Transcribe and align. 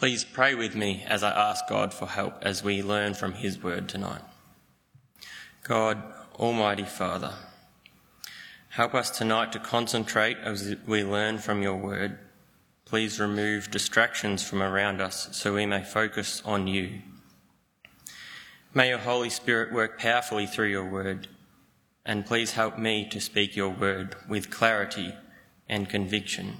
Please 0.00 0.24
pray 0.24 0.54
with 0.54 0.74
me 0.74 1.04
as 1.06 1.22
I 1.22 1.28
ask 1.28 1.68
God 1.68 1.92
for 1.92 2.06
help 2.06 2.38
as 2.40 2.64
we 2.64 2.82
learn 2.82 3.12
from 3.12 3.34
His 3.34 3.62
word 3.62 3.86
tonight. 3.86 4.22
God, 5.62 6.02
Almighty 6.36 6.84
Father, 6.84 7.34
help 8.70 8.94
us 8.94 9.10
tonight 9.10 9.52
to 9.52 9.58
concentrate 9.58 10.38
as 10.38 10.74
we 10.86 11.04
learn 11.04 11.36
from 11.36 11.62
your 11.62 11.76
word. 11.76 12.18
Please 12.86 13.20
remove 13.20 13.70
distractions 13.70 14.42
from 14.42 14.62
around 14.62 15.02
us 15.02 15.28
so 15.32 15.52
we 15.52 15.66
may 15.66 15.84
focus 15.84 16.40
on 16.46 16.66
you. 16.66 17.02
May 18.72 18.88
your 18.88 19.00
Holy 19.00 19.28
Spirit 19.28 19.70
work 19.70 19.98
powerfully 19.98 20.46
through 20.46 20.68
your 20.68 20.88
word, 20.88 21.28
and 22.06 22.24
please 22.24 22.52
help 22.52 22.78
me 22.78 23.06
to 23.10 23.20
speak 23.20 23.54
your 23.54 23.68
word 23.68 24.16
with 24.26 24.48
clarity 24.48 25.12
and 25.68 25.90
conviction. 25.90 26.56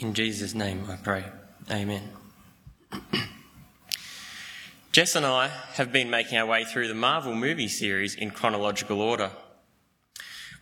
In 0.00 0.12
Jesus' 0.12 0.56
name 0.56 0.86
I 0.90 0.96
pray. 0.96 1.26
Amen. 1.70 2.21
Jess 4.92 5.16
and 5.16 5.24
I 5.24 5.48
have 5.74 5.92
been 5.92 6.10
making 6.10 6.38
our 6.38 6.46
way 6.46 6.64
through 6.64 6.88
the 6.88 6.94
Marvel 6.94 7.34
movie 7.34 7.68
series 7.68 8.14
in 8.14 8.30
chronological 8.30 9.00
order. 9.00 9.30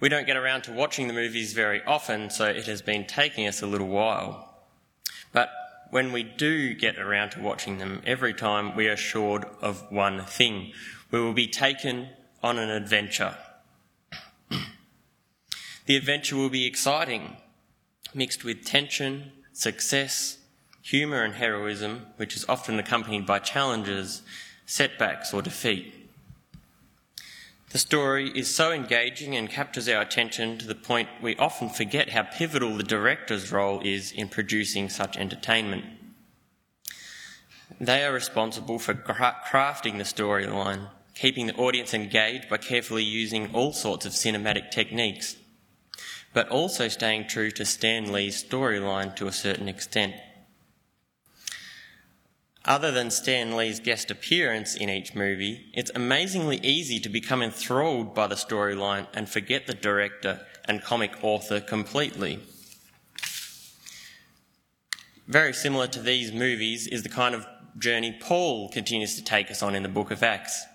We 0.01 0.09
don't 0.09 0.27
get 0.27 0.37
around 0.37 0.63
to 0.63 0.73
watching 0.73 1.09
the 1.09 1.13
movies 1.13 1.53
very 1.53 1.83
often, 1.85 2.31
so 2.31 2.47
it 2.47 2.67
has 2.67 2.83
been 2.83 3.07
taking 3.07 3.47
us 3.47 3.61
a 3.61 3.67
little 3.67 3.89
while. 3.89 4.55
But 5.33 5.51
when 5.91 6.13
we 6.13 6.23
do 6.23 6.75
get 6.75 6.99
around 6.99 7.31
to 7.31 7.41
watching 7.41 7.79
them, 7.79 8.01
every 8.07 8.33
time 8.33 8.77
we 8.77 8.89
are 8.89 8.93
assured 8.93 9.45
of 9.61 9.91
one 9.91 10.25
thing 10.25 10.73
we 11.11 11.21
will 11.21 11.35
be 11.35 11.49
taken 11.49 12.11
on 12.43 12.59
an 12.59 12.71
adventure. 12.71 13.37
the 15.87 15.97
adventure 15.97 16.37
will 16.37 16.49
be 16.49 16.67
exciting, 16.67 17.37
mixed 18.15 18.45
with 18.45 18.65
tension, 18.65 19.33
success, 19.53 20.39
humour 20.83 21.23
and 21.23 21.35
heroism, 21.35 22.07
which 22.17 22.37
is 22.37 22.45
often 22.49 22.79
accompanied 22.79 23.27
by 23.27 23.39
challenges, 23.39 24.23
setbacks, 24.67 25.33
or 25.35 25.43
defeat. 25.43 25.95
The 27.71 27.79
story 27.79 28.33
is 28.35 28.53
so 28.53 28.73
engaging 28.73 29.37
and 29.37 29.49
captures 29.49 29.89
our 29.89 30.03
attention 30.03 30.59
to 30.59 30.67
the 30.67 30.75
point 30.75 31.09
we 31.23 31.37
often 31.37 31.69
forget 31.69 32.11
how 32.11 32.25
pivotal 32.25 32.77
the 32.77 32.83
director's 32.83 33.53
role 33.53 33.81
is 33.85 34.11
in 34.11 34.29
producing 34.29 34.89
such 34.89 35.17
entertainment. 35.17 35.85
They 37.81 38.05
are 38.05 38.13
responsible 38.13 38.81
for 38.81 38.95
crafting 38.95 39.99
the 39.99 40.05
storyline, 40.05 40.89
keeping 41.15 41.47
the 41.47 41.55
audience 41.55 41.95
engaged 41.95 42.49
by 42.49 42.57
carefully 42.57 43.05
using 43.05 43.55
all 43.55 43.73
sorts 43.73 44.05
of 44.05 44.13
cinematic 44.13 44.73
techniques, 44.73 45.37
but 46.35 46.49
also 46.49 46.89
staying 46.89 47.29
true 47.29 47.53
to 47.53 47.65
Stan 47.65 48.11
Lee's 48.11 48.43
storyline 48.43 49.15
to 49.15 49.29
a 49.29 49.33
certain 49.33 49.69
extent. 49.69 50.15
Other 52.65 52.91
than 52.91 53.11
Stan 53.11 53.57
Lee's 53.57 53.81
guest 53.81 54.11
appearance 54.11 54.75
in 54.75 54.91
each 54.91 55.15
movie, 55.15 55.71
it's 55.73 55.91
amazingly 55.95 56.59
easy 56.59 57.01
to 57.01 57.09
become 57.09 57.43
enthralled 57.43 58.15
by 58.15 58.27
the 58.27 58.35
storyline 58.35 59.07
and 59.15 59.29
forget 59.29 59.67
the 59.67 59.75
director 59.75 60.47
and 60.67 60.83
comic 60.83 61.13
author 61.23 61.61
completely. 61.61 62.39
Very 65.27 65.55
similar 65.55 65.87
to 65.87 66.01
these 66.01 66.33
movies 66.33 66.87
is 66.87 67.03
the 67.03 67.09
kind 67.09 67.35
of 67.35 67.47
journey 67.79 68.19
Paul 68.21 68.69
continues 68.69 69.17
to 69.17 69.25
take 69.25 69.51
us 69.51 69.63
on 69.63 69.75
in 69.75 69.83
the 69.83 69.89
book 69.89 70.11
of 70.11 70.23
Acts. 70.23 70.67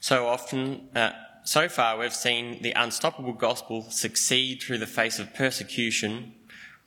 So 0.00 0.26
often, 0.26 0.88
uh, 0.96 1.12
so 1.44 1.68
far, 1.68 1.96
we've 1.96 2.12
seen 2.12 2.62
the 2.62 2.72
unstoppable 2.72 3.34
gospel 3.34 3.82
succeed 3.90 4.62
through 4.62 4.78
the 4.78 4.86
face 4.86 5.20
of 5.20 5.32
persecution 5.32 6.34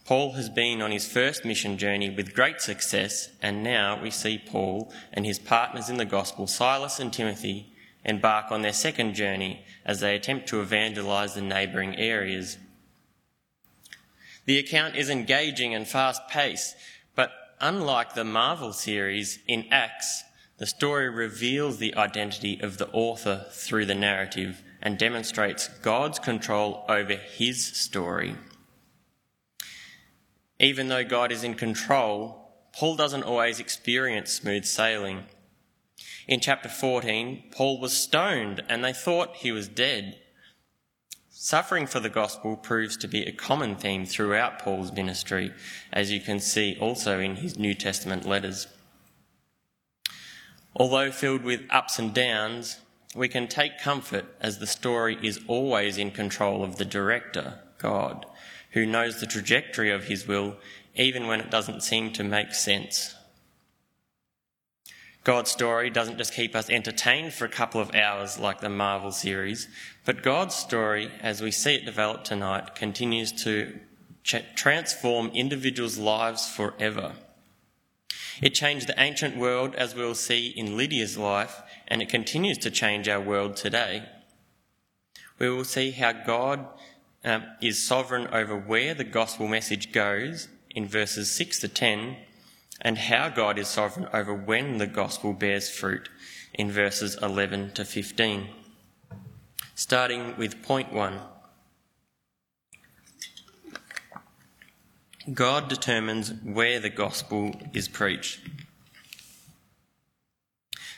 Paul 0.10 0.32
has 0.32 0.50
been 0.50 0.82
on 0.82 0.90
his 0.90 1.08
first 1.08 1.46
mission 1.46 1.78
journey 1.78 2.10
with 2.10 2.34
great 2.34 2.62
success, 2.62 3.30
and 3.44 3.64
now 3.64 4.02
we 4.02 4.10
see 4.10 4.40
Paul 4.44 4.92
and 5.14 5.24
his 5.24 5.38
partners 5.38 5.88
in 5.88 5.98
the 5.98 6.04
gospel, 6.04 6.48
Silas 6.48 7.00
and 7.00 7.14
Timothy, 7.14 7.72
embark 8.04 8.52
on 8.52 8.64
their 8.64 8.74
second 8.74 9.14
journey 9.14 9.64
as 9.86 10.00
they 10.00 10.16
attempt 10.16 10.50
to 10.50 10.62
evangelize 10.62 11.36
the 11.36 11.42
neighbouring 11.42 11.96
areas. 11.96 12.58
The 14.46 14.58
account 14.58 14.96
is 14.96 15.12
engaging 15.12 15.76
and 15.76 15.88
fast 15.88 16.28
paced, 16.28 16.76
but 17.16 17.30
unlike 17.62 18.16
the 18.16 18.26
Marvel 18.26 18.74
series 18.74 19.38
in 19.48 19.68
Acts, 19.70 20.24
the 20.58 20.66
story 20.66 21.08
reveals 21.08 21.78
the 21.78 21.94
identity 21.94 22.60
of 22.60 22.80
the 22.80 22.90
author 22.94 23.46
through 23.52 23.86
the 23.86 23.94
narrative 23.94 24.64
and 24.82 24.98
demonstrates 24.98 25.68
God's 25.84 26.18
control 26.18 26.84
over 26.90 27.14
his 27.14 27.64
story. 27.64 28.38
Even 30.60 30.90
though 30.90 31.06
God 31.06 31.32
is 31.32 31.44
in 31.44 31.56
control, 31.56 32.52
Paul 32.74 32.96
doesn't 32.96 33.24
always 33.24 33.60
experience 33.60 34.32
smooth 34.32 34.66
sailing. 34.66 35.24
In 36.28 36.40
chapter 36.40 36.70
14, 36.70 37.46
Paul 37.52 37.80
was 37.80 37.94
stoned 37.94 38.64
and 38.68 38.84
they 38.84 38.94
thought 38.94 39.38
he 39.38 39.52
was 39.52 39.68
dead. 39.68 40.20
Suffering 41.30 41.88
for 41.88 42.02
the 42.02 42.10
gospel 42.10 42.58
proves 42.58 42.98
to 42.98 43.08
be 43.08 43.24
a 43.24 43.32
common 43.32 43.76
theme 43.76 44.06
throughout 44.06 44.60
Paul's 44.60 44.92
ministry, 44.92 45.54
as 45.94 46.12
you 46.12 46.20
can 46.20 46.40
see 46.40 46.78
also 46.80 47.20
in 47.20 47.38
his 47.38 47.58
New 47.58 47.74
Testament 47.74 48.26
letters. 48.26 48.68
Although 50.76 51.12
filled 51.12 51.44
with 51.44 51.62
ups 51.70 51.98
and 51.98 52.14
downs, 52.14 52.82
we 53.16 53.28
can 53.28 53.48
take 53.48 53.80
comfort 53.80 54.26
as 54.40 54.60
the 54.60 54.68
story 54.68 55.18
is 55.24 55.40
always 55.48 55.98
in 55.98 56.12
control 56.12 56.64
of 56.64 56.76
the 56.76 56.86
director, 56.86 57.60
God, 57.78 58.26
who 58.72 58.86
knows 58.86 59.20
the 59.20 59.28
trajectory 59.28 59.92
of 59.92 60.06
his 60.06 60.28
will 60.28 60.58
even 60.96 61.28
when 61.28 61.40
it 61.40 61.52
doesn't 61.52 61.82
seem 61.82 62.12
to 62.14 62.24
make 62.24 62.54
sense. 62.54 63.16
God's 65.24 65.52
story 65.52 65.90
doesn't 65.90 66.18
just 66.18 66.34
keep 66.34 66.56
us 66.56 66.70
entertained 66.70 67.34
for 67.34 67.46
a 67.46 67.50
couple 67.50 67.82
of 67.82 67.94
hours 67.94 68.40
like 68.40 68.62
the 68.62 68.70
Marvel 68.70 69.12
series, 69.12 69.68
but 70.06 70.24
God's 70.24 70.56
story, 70.56 71.12
as 71.22 71.42
we 71.42 71.52
see 71.52 71.76
it 71.76 71.86
develop 71.86 72.24
tonight, 72.24 72.74
continues 72.76 73.32
to 73.44 73.80
transform 74.56 75.28
individuals' 75.34 75.98
lives 75.98 76.50
forever. 76.50 77.14
It 78.42 78.54
changed 78.54 78.88
the 78.88 79.00
ancient 79.02 79.36
world, 79.36 79.76
as 79.76 79.94
we'll 79.94 80.16
see 80.16 80.48
in 80.48 80.78
Lydia's 80.78 81.18
life, 81.18 81.62
and 81.88 82.02
it 82.02 82.10
continues 82.10 82.58
to 82.60 82.72
change 82.72 83.10
our 83.10 83.20
world 83.20 83.56
today. 83.56 84.08
We 85.38 85.50
will 85.50 85.66
see 85.66 85.92
how 85.92 86.14
God 86.14 86.66
um, 87.24 87.44
is 87.62 87.82
sovereign 87.82 88.28
over 88.28 88.58
where 88.58 88.94
the 88.94 89.04
gospel 89.04 89.48
message 89.48 89.92
goes 89.92 90.48
in 90.70 90.88
verses 90.88 91.32
6 91.32 91.60
to 91.60 91.68
10, 91.68 92.18
and 92.82 92.98
how 92.98 93.30
God 93.30 93.58
is 93.60 93.68
sovereign 93.68 94.08
over 94.14 94.34
when 94.34 94.78
the 94.78 94.88
gospel 94.88 95.34
bears 95.34 95.70
fruit 95.70 96.10
in 96.54 96.72
verses 96.72 97.18
11 97.22 97.72
to 97.72 97.84
15. 97.84 98.48
Starting 99.76 100.36
with 100.38 100.62
point 100.64 100.94
one 100.94 101.20
God 105.34 105.68
determines 105.68 106.34
where 106.44 106.80
the 106.80 106.90
gospel 106.90 107.54
is 107.74 107.88
preached. 107.88 108.40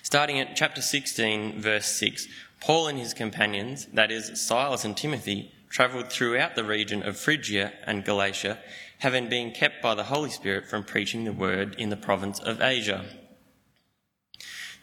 Starting 0.03 0.40
at 0.40 0.56
chapter 0.56 0.82
16, 0.82 1.62
verse 1.62 1.88
6, 1.88 2.28
Paul 2.59 2.88
and 2.88 3.00
his 3.00 3.14
companions, 3.14 3.88
that 3.94 4.12
is, 4.12 4.46
Silas 4.46 4.86
and 4.86 4.96
Timothy, 4.96 5.52
travelled 5.72 6.12
throughout 6.12 6.56
the 6.56 6.64
region 6.64 7.02
of 7.02 7.18
Phrygia 7.18 7.72
and 7.88 8.04
Galatia, 8.04 8.59
having 9.00 9.30
been 9.30 9.52
kept 9.52 9.82
by 9.82 9.96
the 9.96 10.04
Holy 10.04 10.30
Spirit 10.30 10.70
from 10.70 10.84
preaching 10.84 11.24
the 11.24 11.32
word 11.32 11.76
in 11.78 11.90
the 11.90 11.98
province 11.98 12.40
of 12.40 12.62
Asia. 12.62 13.06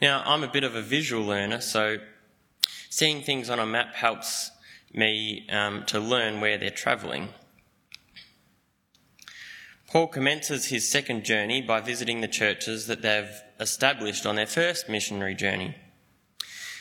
Now, 0.00 0.22
I'm 0.24 0.42
a 0.42 0.50
bit 0.50 0.64
of 0.64 0.74
a 0.74 0.82
visual 0.82 1.24
learner, 1.24 1.60
so 1.60 1.98
seeing 2.88 3.22
things 3.22 3.50
on 3.50 3.58
a 3.58 3.66
map 3.66 3.94
helps 3.94 4.50
me 4.94 5.46
um, 5.50 5.84
to 5.84 6.00
learn 6.00 6.40
where 6.40 6.56
they're 6.56 6.70
travelling. 6.70 7.28
Paul 9.90 10.06
commences 10.06 10.66
his 10.66 10.90
second 10.90 11.24
journey 11.24 11.60
by 11.60 11.80
visiting 11.80 12.20
the 12.20 12.28
churches 12.28 12.86
that 12.86 13.02
they've 13.02 13.42
established 13.60 14.24
on 14.24 14.36
their 14.36 14.46
first 14.46 14.88
missionary 14.88 15.34
journey. 15.34 15.74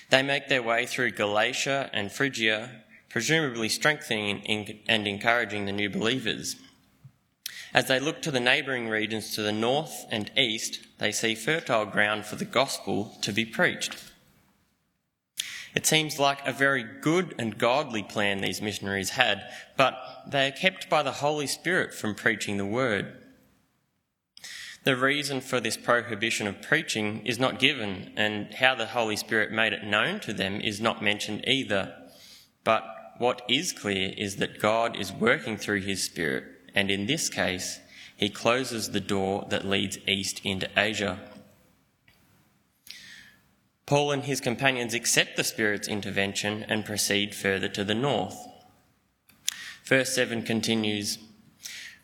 They 0.09 0.23
make 0.23 0.47
their 0.47 0.63
way 0.63 0.85
through 0.85 1.11
Galatia 1.11 1.89
and 1.93 2.11
Phrygia, 2.11 2.83
presumably 3.17 3.67
strengthening 3.67 4.79
and 4.87 5.07
encouraging 5.07 5.65
the 5.65 5.71
new 5.71 5.89
believers. 5.89 6.55
As 7.73 7.87
they 7.87 7.99
look 7.99 8.21
to 8.21 8.29
the 8.29 8.39
neighbouring 8.39 8.89
regions 8.89 9.33
to 9.33 9.41
the 9.41 9.51
north 9.51 10.05
and 10.11 10.29
east, 10.37 10.81
they 10.99 11.11
see 11.11 11.33
fertile 11.33 11.87
ground 11.87 12.27
for 12.27 12.35
the 12.35 12.45
gospel 12.45 13.17
to 13.23 13.31
be 13.31 13.43
preached. 13.43 13.95
It 15.73 15.87
seems 15.87 16.19
like 16.19 16.45
a 16.45 16.53
very 16.53 16.83
good 16.83 17.33
and 17.39 17.57
godly 17.57 18.03
plan 18.03 18.41
these 18.41 18.61
missionaries 18.61 19.09
had, 19.09 19.41
but 19.75 19.97
they 20.27 20.49
are 20.49 20.51
kept 20.51 20.87
by 20.87 21.01
the 21.01 21.13
Holy 21.13 21.47
Spirit 21.47 21.95
from 21.95 22.13
preaching 22.13 22.57
the 22.57 22.67
word. 22.67 23.13
The 24.83 24.95
reason 24.95 25.41
for 25.41 25.59
this 25.59 25.75
prohibition 25.75 26.45
of 26.45 26.61
preaching 26.61 27.25
is 27.25 27.39
not 27.39 27.57
given, 27.57 28.13
and 28.15 28.53
how 28.53 28.75
the 28.75 28.85
Holy 28.85 29.15
Spirit 29.15 29.51
made 29.51 29.73
it 29.73 29.83
known 29.83 30.19
to 30.19 30.33
them 30.33 30.61
is 30.61 30.79
not 30.79 31.01
mentioned 31.01 31.45
either. 31.47 31.95
But 32.63 32.83
what 33.19 33.41
is 33.49 33.73
clear 33.73 34.13
is 34.17 34.37
that 34.37 34.59
God 34.59 34.95
is 34.95 35.11
working 35.11 35.57
through 35.57 35.81
his 35.81 36.03
Spirit, 36.03 36.45
and 36.75 36.91
in 36.91 37.05
this 37.05 37.29
case, 37.29 37.79
he 38.15 38.29
closes 38.29 38.91
the 38.91 38.99
door 38.99 39.45
that 39.49 39.65
leads 39.65 39.99
east 40.07 40.41
into 40.43 40.69
Asia. 40.75 41.19
Paul 43.85 44.11
and 44.11 44.23
his 44.23 44.41
companions 44.41 44.93
accept 44.93 45.37
the 45.37 45.43
Spirit's 45.43 45.87
intervention 45.87 46.63
and 46.67 46.83
proceed 46.83 47.33
further 47.33 47.69
to 47.69 47.83
the 47.83 47.95
north. 47.95 48.37
Verse 49.85 50.13
7 50.13 50.43
continues 50.43 51.19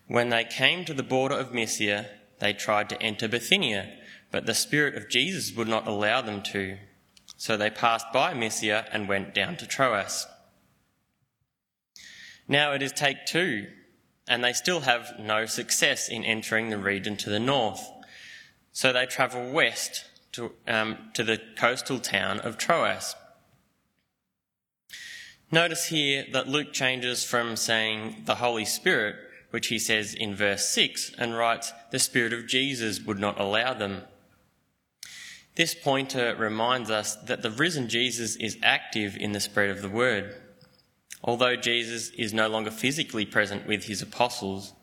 When 0.07 0.30
they 0.30 0.45
came 0.45 0.86
to 0.86 0.94
the 0.94 1.04
border 1.04 1.36
of 1.36 1.54
Mysia, 1.54 2.06
they 2.39 2.54
tried 2.54 2.88
to 2.89 3.01
enter 3.01 3.27
Bithynia, 3.27 3.92
but 4.31 4.45
the 4.45 4.54
Spirit 4.54 4.95
of 4.95 5.10
Jesus 5.10 5.56
would 5.56 5.68
not 5.68 5.88
allow 5.88 6.21
them 6.21 6.42
to. 6.44 6.77
So 7.36 7.57
they 7.57 7.69
passed 7.69 8.07
by 8.13 8.33
Mysia 8.33 8.86
and 8.94 9.10
went 9.10 9.33
down 9.33 9.57
to 9.57 9.68
Troas. 9.68 10.25
Now 12.54 12.74
it 12.74 12.84
is 12.84 12.92
take 12.92 13.26
two, 13.26 13.66
and 14.28 14.44
they 14.44 14.54
still 14.54 14.82
have 14.82 15.16
no 15.18 15.48
success 15.48 16.08
in 16.08 16.24
entering 16.24 16.70
the 16.70 16.78
region 16.78 17.18
to 17.18 17.32
the 17.32 17.40
north. 17.40 17.84
So 18.72 18.94
they 18.94 19.08
travel 19.08 19.52
west 19.52 20.06
to, 20.34 20.52
um, 20.68 21.10
to 21.16 21.24
the 21.24 21.42
coastal 21.58 21.98
town 21.98 22.40
of 22.42 22.60
Troas. 22.60 23.16
Notice 25.52 25.88
here 25.88 26.28
that 26.32 26.48
Luke 26.48 26.74
changes 26.74 27.26
from 27.26 27.56
saying 27.56 28.22
the 28.26 28.36
Holy 28.36 28.66
Spirit, 28.66 29.16
which 29.50 29.70
he 29.70 29.80
says 29.80 30.14
in 30.14 30.36
verse 30.36 30.70
6, 30.70 31.14
and 31.18 31.36
writes, 31.36 31.74
the 31.90 31.98
Spirit 31.98 32.34
of 32.34 32.46
Jesus 32.46 33.02
would 33.02 33.18
not 33.18 33.40
allow 33.40 33.74
them. 33.74 34.04
This 35.56 35.74
pointer 35.74 36.36
reminds 36.36 36.92
us 36.92 37.16
that 37.16 37.42
the 37.42 37.50
risen 37.50 37.90
Jesus 37.90 38.36
is 38.36 38.60
active 38.62 39.18
in 39.18 39.32
the 39.32 39.40
spread 39.40 39.72
of 39.72 39.82
the 39.82 39.90
word. 39.90 40.36
Although 41.24 41.56
Jesus 41.56 42.10
is 42.12 42.34
no 42.34 42.50
longer 42.50 42.72
physically 42.72 43.25
present 43.25 43.66
with 43.66 43.86
his 43.86 44.02
apostles, 44.02 44.74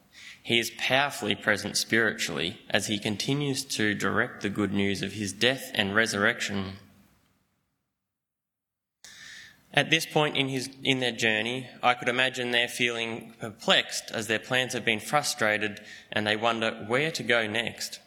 he 0.42 0.58
is 0.58 0.72
powerfully 0.78 1.34
present 1.34 1.76
spiritually 1.76 2.60
as 2.70 2.86
he 2.86 2.98
continues 2.98 3.62
to 3.64 3.94
direct 3.94 4.40
the 4.40 4.48
good 4.48 4.72
news 4.72 5.02
of 5.02 5.12
his 5.12 5.32
death 5.32 5.70
and 5.74 5.94
resurrection. 5.94 6.78
At 9.72 9.90
this 9.90 10.06
point 10.06 10.36
in, 10.36 10.48
his, 10.48 10.70
in 10.82 10.98
their 10.98 11.12
journey, 11.12 11.68
I 11.82 11.94
could 11.94 12.08
imagine 12.08 12.50
they're 12.50 12.68
feeling 12.68 13.34
perplexed 13.38 14.10
as 14.10 14.26
their 14.26 14.38
plans 14.38 14.72
have 14.72 14.84
been 14.84 14.98
frustrated 14.98 15.80
and 16.10 16.26
they 16.26 16.36
wonder 16.36 16.84
where 16.88 17.12
to 17.12 17.22
go 17.22 17.46
next. 17.46 18.00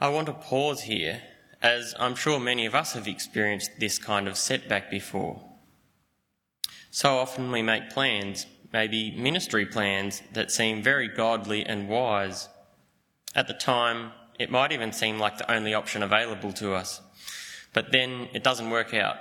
I 0.00 0.08
want 0.08 0.26
to 0.26 0.34
pause 0.34 0.82
here, 0.82 1.22
as 1.62 1.94
I'm 1.98 2.16
sure 2.16 2.38
many 2.40 2.66
of 2.66 2.74
us 2.74 2.92
have 2.92 3.08
experienced 3.08 3.70
this 3.78 3.98
kind 3.98 4.28
of 4.28 4.36
setback 4.36 4.90
before. 4.90 5.53
So 6.94 7.18
often 7.18 7.50
we 7.50 7.60
make 7.60 7.90
plans, 7.90 8.46
maybe 8.72 9.10
ministry 9.10 9.66
plans 9.66 10.22
that 10.32 10.52
seem 10.52 10.80
very 10.80 11.08
godly 11.08 11.66
and 11.66 11.88
wise. 11.88 12.48
At 13.34 13.48
the 13.48 13.52
time, 13.52 14.12
it 14.38 14.48
might 14.48 14.70
even 14.70 14.92
seem 14.92 15.18
like 15.18 15.36
the 15.36 15.50
only 15.50 15.74
option 15.74 16.04
available 16.04 16.52
to 16.52 16.72
us, 16.72 17.00
but 17.72 17.90
then 17.90 18.28
it 18.32 18.44
doesn't 18.44 18.70
work 18.70 18.94
out. 18.94 19.16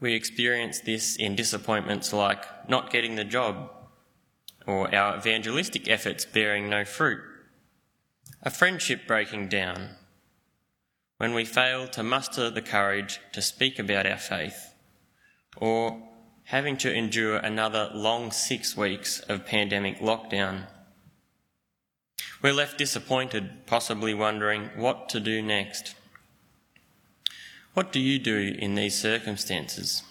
We 0.00 0.14
experience 0.14 0.80
this 0.80 1.16
in 1.16 1.36
disappointments 1.36 2.14
like 2.14 2.66
not 2.66 2.90
getting 2.90 3.16
the 3.16 3.24
job 3.24 3.70
or 4.66 4.92
our 4.94 5.18
evangelistic 5.18 5.86
efforts 5.86 6.24
bearing 6.24 6.70
no 6.70 6.86
fruit, 6.86 7.20
a 8.42 8.48
friendship 8.48 9.06
breaking 9.06 9.48
down, 9.48 9.96
when 11.18 11.34
we 11.34 11.44
fail 11.44 11.86
to 11.88 12.02
muster 12.02 12.48
the 12.48 12.62
courage 12.62 13.20
to 13.34 13.42
speak 13.42 13.78
about 13.78 14.06
our 14.06 14.16
faith, 14.16 14.72
or 15.58 16.08
having 16.52 16.76
to 16.76 16.92
endure 16.92 17.38
another 17.38 17.90
long 17.94 18.30
six 18.30 18.76
weeks 18.76 19.20
of 19.20 19.46
pandemic 19.46 19.98
lockdown. 20.00 20.66
We're 22.42 22.52
left 22.52 22.76
disappointed, 22.76 23.64
possibly 23.64 24.12
wondering 24.12 24.68
what 24.76 25.08
to 25.08 25.18
do 25.18 25.40
next. 25.40 25.94
What 27.72 27.90
do 27.90 27.98
you 27.98 28.18
do 28.18 28.54
in 28.58 28.74
these 28.74 29.00
circumstances? 29.00 30.02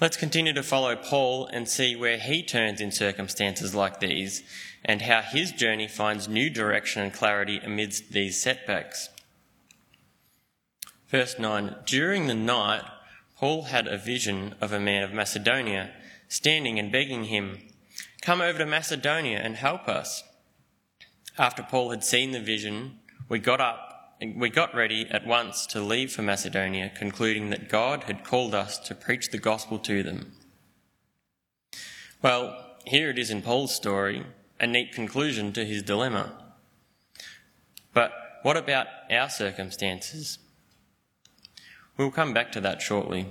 Let's 0.00 0.16
continue 0.16 0.54
to 0.54 0.62
follow 0.62 0.96
Paul 0.96 1.46
and 1.48 1.68
see 1.68 1.94
where 1.94 2.16
he 2.16 2.42
turns 2.42 2.80
in 2.80 2.92
circumstances 2.92 3.74
like 3.74 4.00
these 4.00 4.42
and 4.82 5.02
how 5.02 5.20
his 5.20 5.52
journey 5.52 5.86
finds 5.86 6.28
new 6.28 6.48
direction 6.48 7.02
and 7.02 7.12
clarity 7.12 7.58
amidst 7.62 8.12
these 8.12 8.40
setbacks. 8.40 9.10
Verse 11.14 11.38
9 11.38 11.76
During 11.86 12.26
the 12.26 12.34
night, 12.34 12.82
Paul 13.36 13.66
had 13.66 13.86
a 13.86 13.96
vision 13.96 14.56
of 14.60 14.72
a 14.72 14.80
man 14.80 15.04
of 15.04 15.12
Macedonia 15.12 15.92
standing 16.26 16.76
and 16.76 16.90
begging 16.90 17.26
him, 17.26 17.60
Come 18.20 18.40
over 18.40 18.58
to 18.58 18.66
Macedonia 18.66 19.38
and 19.38 19.54
help 19.54 19.86
us. 19.86 20.24
After 21.38 21.62
Paul 21.62 21.90
had 21.90 22.02
seen 22.02 22.32
the 22.32 22.40
vision, 22.40 22.98
we 23.28 23.38
got 23.38 23.60
up 23.60 24.16
we 24.34 24.50
got 24.50 24.74
ready 24.74 25.06
at 25.08 25.24
once 25.24 25.66
to 25.66 25.80
leave 25.80 26.10
for 26.10 26.22
Macedonia, 26.22 26.90
concluding 26.92 27.50
that 27.50 27.68
God 27.68 28.04
had 28.04 28.24
called 28.24 28.52
us 28.52 28.76
to 28.80 28.94
preach 28.96 29.30
the 29.30 29.38
gospel 29.38 29.78
to 29.78 30.02
them. 30.02 30.32
Well, 32.22 32.60
here 32.86 33.10
it 33.10 33.20
is 33.20 33.30
in 33.30 33.40
Paul's 33.40 33.72
story, 33.72 34.26
a 34.58 34.66
neat 34.66 34.90
conclusion 34.92 35.52
to 35.52 35.64
his 35.64 35.84
dilemma. 35.84 36.32
But 37.92 38.10
what 38.42 38.56
about 38.56 38.88
our 39.12 39.30
circumstances? 39.30 40.38
We'll 41.96 42.10
come 42.10 42.34
back 42.34 42.50
to 42.52 42.60
that 42.60 42.82
shortly. 42.82 43.26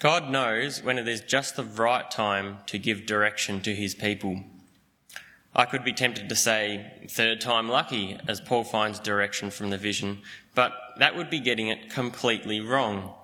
God 0.00 0.28
knows 0.28 0.82
when 0.82 0.98
it 0.98 1.06
is 1.06 1.20
just 1.20 1.54
the 1.54 1.64
right 1.64 2.10
time 2.10 2.58
to 2.66 2.76
give 2.76 3.06
direction 3.06 3.60
to 3.60 3.72
his 3.72 3.94
people. 3.94 4.42
I 5.54 5.64
could 5.64 5.84
be 5.84 5.92
tempted 5.92 6.28
to 6.28 6.34
say 6.34 7.06
third 7.08 7.40
time 7.40 7.68
lucky 7.68 8.18
as 8.26 8.40
Paul 8.40 8.64
finds 8.64 8.98
direction 8.98 9.50
from 9.50 9.70
the 9.70 9.78
vision, 9.78 10.22
but 10.56 10.72
that 10.98 11.14
would 11.14 11.30
be 11.30 11.38
getting 11.38 11.68
it 11.68 11.88
completely 11.88 12.58
wrong. 12.58 13.14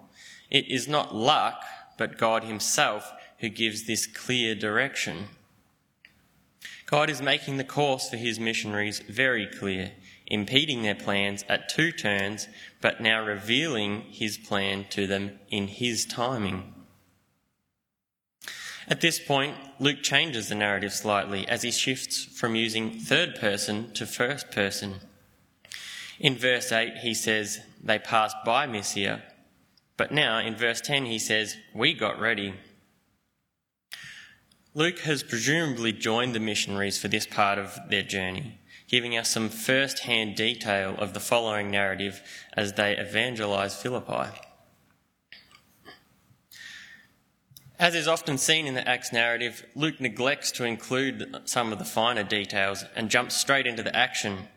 It 0.50 0.68
is 0.68 0.86
not 0.86 1.14
luck, 1.14 1.64
but 1.96 2.16
God 2.16 2.44
himself 2.44 3.12
who 3.38 3.48
gives 3.48 3.86
this 3.86 4.06
clear 4.06 4.54
direction. 4.54 5.28
God 6.86 7.10
is 7.10 7.20
making 7.20 7.56
the 7.56 7.64
course 7.64 8.08
for 8.08 8.16
his 8.16 8.38
missionaries 8.38 9.00
very 9.00 9.46
clear 9.46 9.92
impeding 10.28 10.82
their 10.82 10.94
plans 10.94 11.44
at 11.48 11.68
two 11.68 11.90
turns, 11.90 12.48
but 12.80 13.00
now 13.00 13.24
revealing 13.24 14.02
his 14.10 14.36
plan 14.36 14.84
to 14.90 15.06
them 15.06 15.38
in 15.50 15.66
his 15.66 16.04
timing. 16.04 16.74
At 18.86 19.00
this 19.00 19.18
point, 19.18 19.56
Luke 19.78 20.02
changes 20.02 20.48
the 20.48 20.54
narrative 20.54 20.92
slightly 20.92 21.46
as 21.46 21.62
he 21.62 21.70
shifts 21.70 22.24
from 22.24 22.54
using 22.54 22.98
third 22.98 23.34
person 23.36 23.92
to 23.94 24.06
first 24.06 24.50
person. 24.50 24.96
In 26.18 26.36
verse 26.36 26.72
8, 26.72 26.98
he 26.98 27.14
says, 27.14 27.60
They 27.82 27.98
passed 27.98 28.36
by 28.44 28.66
Mysia, 28.66 29.22
but 29.96 30.12
now 30.12 30.38
in 30.38 30.56
verse 30.56 30.80
10, 30.80 31.06
he 31.06 31.18
says, 31.18 31.56
We 31.74 31.92
got 31.92 32.18
ready. 32.18 32.54
Luke 34.74 35.00
has 35.00 35.22
presumably 35.22 35.92
joined 35.92 36.34
the 36.34 36.40
missionaries 36.40 36.98
for 36.98 37.08
this 37.08 37.26
part 37.26 37.58
of 37.58 37.78
their 37.88 38.02
journey 38.02 38.58
giving 38.88 39.16
us 39.16 39.30
some 39.30 39.48
first 39.48 40.00
hand 40.00 40.34
detail 40.34 40.94
of 40.98 41.12
the 41.14 41.20
following 41.20 41.70
narrative 41.70 42.22
as 42.56 42.72
they 42.72 42.96
evangelize 42.96 43.80
Philippi. 43.80 44.30
As 47.78 47.94
is 47.94 48.08
often 48.08 48.38
seen 48.38 48.66
in 48.66 48.74
the 48.74 48.88
Acts 48.88 49.12
narrative, 49.12 49.64
Luke 49.76 50.00
neglects 50.00 50.50
to 50.52 50.64
include 50.64 51.42
some 51.44 51.72
of 51.72 51.78
the 51.78 51.84
finer 51.84 52.24
details 52.24 52.84
and 52.96 53.08
jumps 53.08 53.36
straight 53.36 53.68
into 53.68 53.84
the 53.84 53.94
action. 53.94 54.48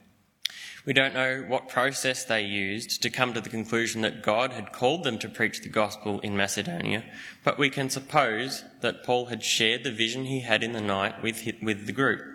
We 0.85 0.93
don't 0.93 1.13
know 1.13 1.45
what 1.47 1.69
process 1.69 2.25
they 2.25 2.41
used 2.41 3.03
to 3.03 3.11
come 3.11 3.35
to 3.35 3.41
the 3.41 3.49
conclusion 3.49 4.01
that 4.01 4.23
God 4.23 4.53
had 4.53 4.73
called 4.73 5.03
them 5.03 5.19
to 5.19 5.29
preach 5.29 5.61
the 5.61 5.69
gospel 5.69 6.19
in 6.21 6.35
Macedonia, 6.35 7.03
but 7.43 7.59
we 7.59 7.69
can 7.69 7.91
suppose 7.91 8.63
that 8.81 9.03
Paul 9.03 9.27
had 9.27 9.43
shared 9.43 9.83
the 9.83 9.91
vision 9.91 10.25
he 10.25 10.39
had 10.39 10.63
in 10.63 10.71
the 10.71 10.81
night 10.81 11.21
with, 11.21 11.47
with 11.61 11.85
the 11.85 11.91
group. 11.91 12.30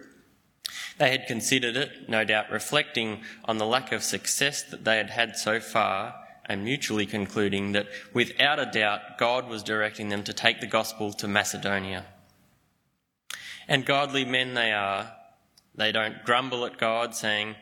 They 0.99 1.11
had 1.11 1.27
considered 1.27 1.77
it, 1.77 2.09
no 2.09 2.25
doubt 2.25 2.51
reflecting 2.51 3.23
on 3.45 3.59
the 3.59 3.67
lack 3.67 3.93
of 3.93 4.03
success 4.03 4.63
that 4.63 4.85
they 4.85 4.97
had 4.97 5.11
had 5.11 5.37
so 5.37 5.61
far, 5.61 6.15
and 6.47 6.65
mutually 6.65 7.07
concluding 7.07 7.73
that 7.73 7.89
without 8.15 8.59
a 8.59 8.67
doubt 8.67 9.19
God 9.19 9.49
was 9.49 9.63
directing 9.63 10.09
them 10.09 10.23
to 10.25 10.33
take 10.33 10.61
the 10.61 10.67
gospel 10.67 11.13
to 11.15 11.29
Macedonia. 11.29 12.07
And 13.69 13.85
godly 13.85 14.25
men 14.25 14.55
they 14.55 14.73
are, 14.73 15.13
they 15.75 15.93
don't 15.93 16.25
grumble 16.25 16.65
at 16.65 16.79
God 16.79 17.15
saying, 17.15 17.57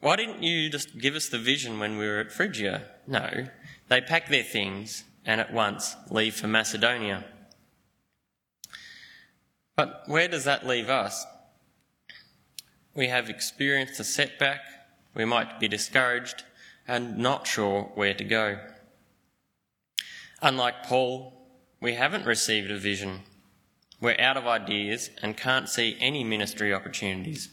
Why 0.00 0.16
didn't 0.16 0.42
you 0.42 0.70
just 0.70 0.98
give 0.98 1.14
us 1.14 1.28
the 1.28 1.38
vision 1.38 1.78
when 1.78 1.98
we 1.98 2.06
were 2.06 2.18
at 2.18 2.32
Phrygia? 2.32 2.82
No, 3.06 3.46
they 3.88 4.00
pack 4.00 4.28
their 4.28 4.42
things 4.42 5.04
and 5.24 5.40
at 5.40 5.52
once 5.52 5.96
leave 6.10 6.34
for 6.34 6.48
Macedonia. 6.48 7.24
But 9.76 10.04
where 10.06 10.28
does 10.28 10.44
that 10.44 10.66
leave 10.66 10.88
us? 10.88 11.26
We 12.94 13.08
have 13.08 13.28
experienced 13.28 13.98
a 14.00 14.04
setback, 14.04 14.60
we 15.14 15.24
might 15.24 15.58
be 15.60 15.68
discouraged 15.68 16.44
and 16.86 17.18
not 17.18 17.46
sure 17.46 17.90
where 17.94 18.14
to 18.14 18.24
go. 18.24 18.58
Unlike 20.42 20.84
Paul, 20.84 21.32
we 21.80 21.94
haven't 21.94 22.26
received 22.26 22.70
a 22.70 22.78
vision. 22.78 23.20
We're 24.00 24.20
out 24.20 24.36
of 24.36 24.46
ideas 24.46 25.10
and 25.22 25.36
can't 25.36 25.68
see 25.68 25.96
any 26.00 26.24
ministry 26.24 26.74
opportunities. 26.74 27.48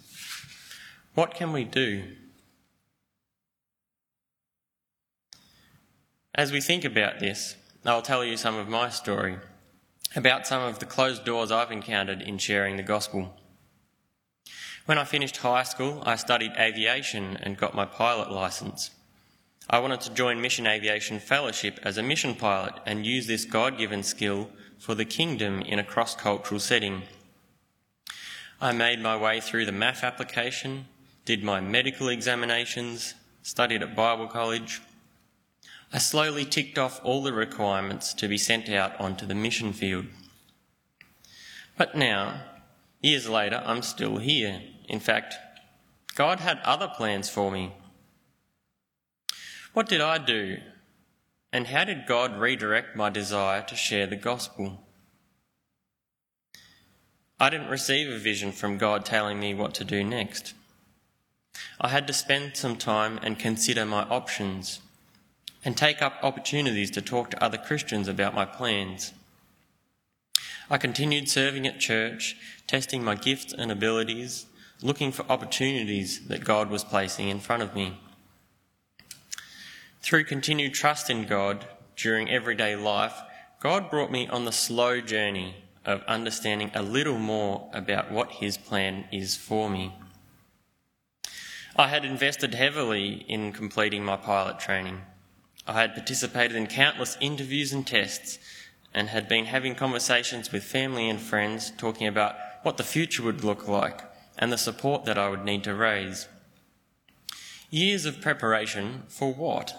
What 1.13 1.33
can 1.33 1.53
we 1.53 1.63
do? 1.63 2.03
As 6.33 6.51
we 6.51 6.61
think 6.61 6.85
about 6.85 7.19
this, 7.19 7.55
I'll 7.85 8.01
tell 8.01 8.23
you 8.23 8.37
some 8.37 8.55
of 8.55 8.69
my 8.69 8.89
story 8.89 9.37
about 10.15 10.47
some 10.47 10.61
of 10.61 10.79
the 10.79 10.85
closed 10.85 11.25
doors 11.25 11.51
I've 11.51 11.71
encountered 11.71 12.21
in 12.21 12.37
sharing 12.37 12.77
the 12.77 12.83
gospel. 12.83 13.40
When 14.85 14.97
I 14.97 15.03
finished 15.03 15.37
high 15.37 15.63
school, 15.63 16.01
I 16.05 16.15
studied 16.15 16.53
aviation 16.57 17.37
and 17.37 17.55
got 17.57 17.75
my 17.75 17.85
pilot 17.85 18.31
license. 18.31 18.89
I 19.69 19.77
wanted 19.79 20.01
to 20.01 20.13
join 20.13 20.41
Mission 20.41 20.65
Aviation 20.65 21.19
Fellowship 21.19 21.79
as 21.83 21.97
a 21.97 22.03
mission 22.03 22.33
pilot 22.33 22.73
and 22.85 23.05
use 23.05 23.27
this 23.27 23.45
God 23.45 23.77
given 23.77 24.01
skill 24.01 24.49
for 24.79 24.95
the 24.95 25.05
kingdom 25.05 25.61
in 25.61 25.77
a 25.77 25.83
cross 25.83 26.15
cultural 26.15 26.59
setting. 26.59 27.03
I 28.59 28.71
made 28.71 28.99
my 28.99 29.15
way 29.15 29.39
through 29.39 29.65
the 29.65 29.71
MAF 29.71 30.03
application, 30.03 30.87
did 31.25 31.43
my 31.43 31.61
medical 31.61 32.09
examinations, 32.09 33.13
studied 33.43 33.83
at 33.83 33.95
Bible 33.95 34.27
college. 34.27 34.81
I 35.93 35.99
slowly 35.99 36.43
ticked 36.43 36.79
off 36.79 36.99
all 37.03 37.21
the 37.21 37.33
requirements 37.33 38.15
to 38.15 38.27
be 38.27 38.37
sent 38.37 38.67
out 38.67 38.99
onto 38.99 39.27
the 39.27 39.35
mission 39.35 39.73
field. 39.73 40.07
But 41.77 41.95
now, 41.95 42.41
years 42.99 43.29
later, 43.29 43.61
I'm 43.63 43.83
still 43.83 44.17
here. 44.17 44.61
In 44.91 44.99
fact, 44.99 45.35
God 46.15 46.41
had 46.41 46.59
other 46.65 46.89
plans 46.89 47.29
for 47.29 47.49
me. 47.49 47.71
What 49.73 49.87
did 49.87 50.01
I 50.01 50.17
do? 50.17 50.57
And 51.53 51.67
how 51.67 51.85
did 51.85 52.05
God 52.05 52.37
redirect 52.37 52.97
my 52.97 53.09
desire 53.09 53.61
to 53.63 53.75
share 53.77 54.05
the 54.05 54.17
gospel? 54.17 54.83
I 57.39 57.49
didn't 57.49 57.69
receive 57.69 58.11
a 58.11 58.19
vision 58.19 58.51
from 58.51 58.77
God 58.77 59.05
telling 59.05 59.39
me 59.39 59.53
what 59.53 59.73
to 59.75 59.85
do 59.85 60.03
next. 60.03 60.53
I 61.79 61.87
had 61.87 62.05
to 62.07 62.13
spend 62.13 62.57
some 62.57 62.75
time 62.75 63.17
and 63.23 63.39
consider 63.39 63.85
my 63.85 64.03
options 64.03 64.81
and 65.63 65.77
take 65.77 66.01
up 66.01 66.19
opportunities 66.21 66.91
to 66.91 67.01
talk 67.01 67.31
to 67.31 67.41
other 67.41 67.57
Christians 67.57 68.09
about 68.09 68.35
my 68.35 68.43
plans. 68.43 69.13
I 70.69 70.77
continued 70.77 71.29
serving 71.29 71.65
at 71.65 71.79
church, 71.79 72.35
testing 72.67 73.05
my 73.05 73.15
gifts 73.15 73.53
and 73.53 73.71
abilities, 73.71 74.47
looking 74.81 75.11
for 75.11 75.25
opportunities 75.29 76.27
that 76.27 76.43
God 76.43 76.69
was 76.69 76.83
placing 76.83 77.29
in 77.29 77.39
front 77.39 77.61
of 77.61 77.75
me. 77.75 77.99
Through 80.01 80.23
continued 80.25 80.73
trust 80.73 81.09
in 81.09 81.25
God 81.25 81.65
during 81.95 82.29
everyday 82.29 82.75
life, 82.75 83.21
God 83.59 83.91
brought 83.91 84.11
me 84.11 84.27
on 84.27 84.45
the 84.45 84.51
slow 84.51 85.01
journey 85.01 85.55
of 85.85 86.03
understanding 86.03 86.71
a 86.73 86.81
little 86.81 87.19
more 87.19 87.69
about 87.73 88.11
what 88.11 88.31
His 88.31 88.57
plan 88.57 89.05
is 89.11 89.35
for 89.35 89.69
me. 89.69 89.93
I 91.75 91.87
had 91.87 92.03
invested 92.03 92.55
heavily 92.55 93.25
in 93.27 93.53
completing 93.53 94.03
my 94.03 94.17
pilot 94.17 94.59
training. 94.59 95.01
I 95.67 95.73
had 95.73 95.93
participated 95.93 96.57
in 96.57 96.67
countless 96.67 97.17
interviews 97.21 97.71
and 97.71 97.85
tests 97.85 98.39
and 98.93 99.09
had 99.09 99.29
been 99.29 99.45
having 99.45 99.75
conversations 99.75 100.51
with 100.51 100.63
family 100.63 101.07
and 101.07 101.19
friends 101.19 101.71
talking 101.77 102.07
about 102.07 102.35
what 102.63 102.77
the 102.77 102.83
future 102.83 103.23
would 103.23 103.43
look 103.43 103.67
like 103.67 104.10
and 104.41 104.51
the 104.51 104.57
support 104.57 105.05
that 105.05 105.17
I 105.19 105.29
would 105.29 105.45
need 105.45 105.63
to 105.65 105.75
raise. 105.75 106.27
Years 107.69 108.05
of 108.05 108.19
preparation 108.19 109.03
for 109.07 109.33
what? 109.33 109.73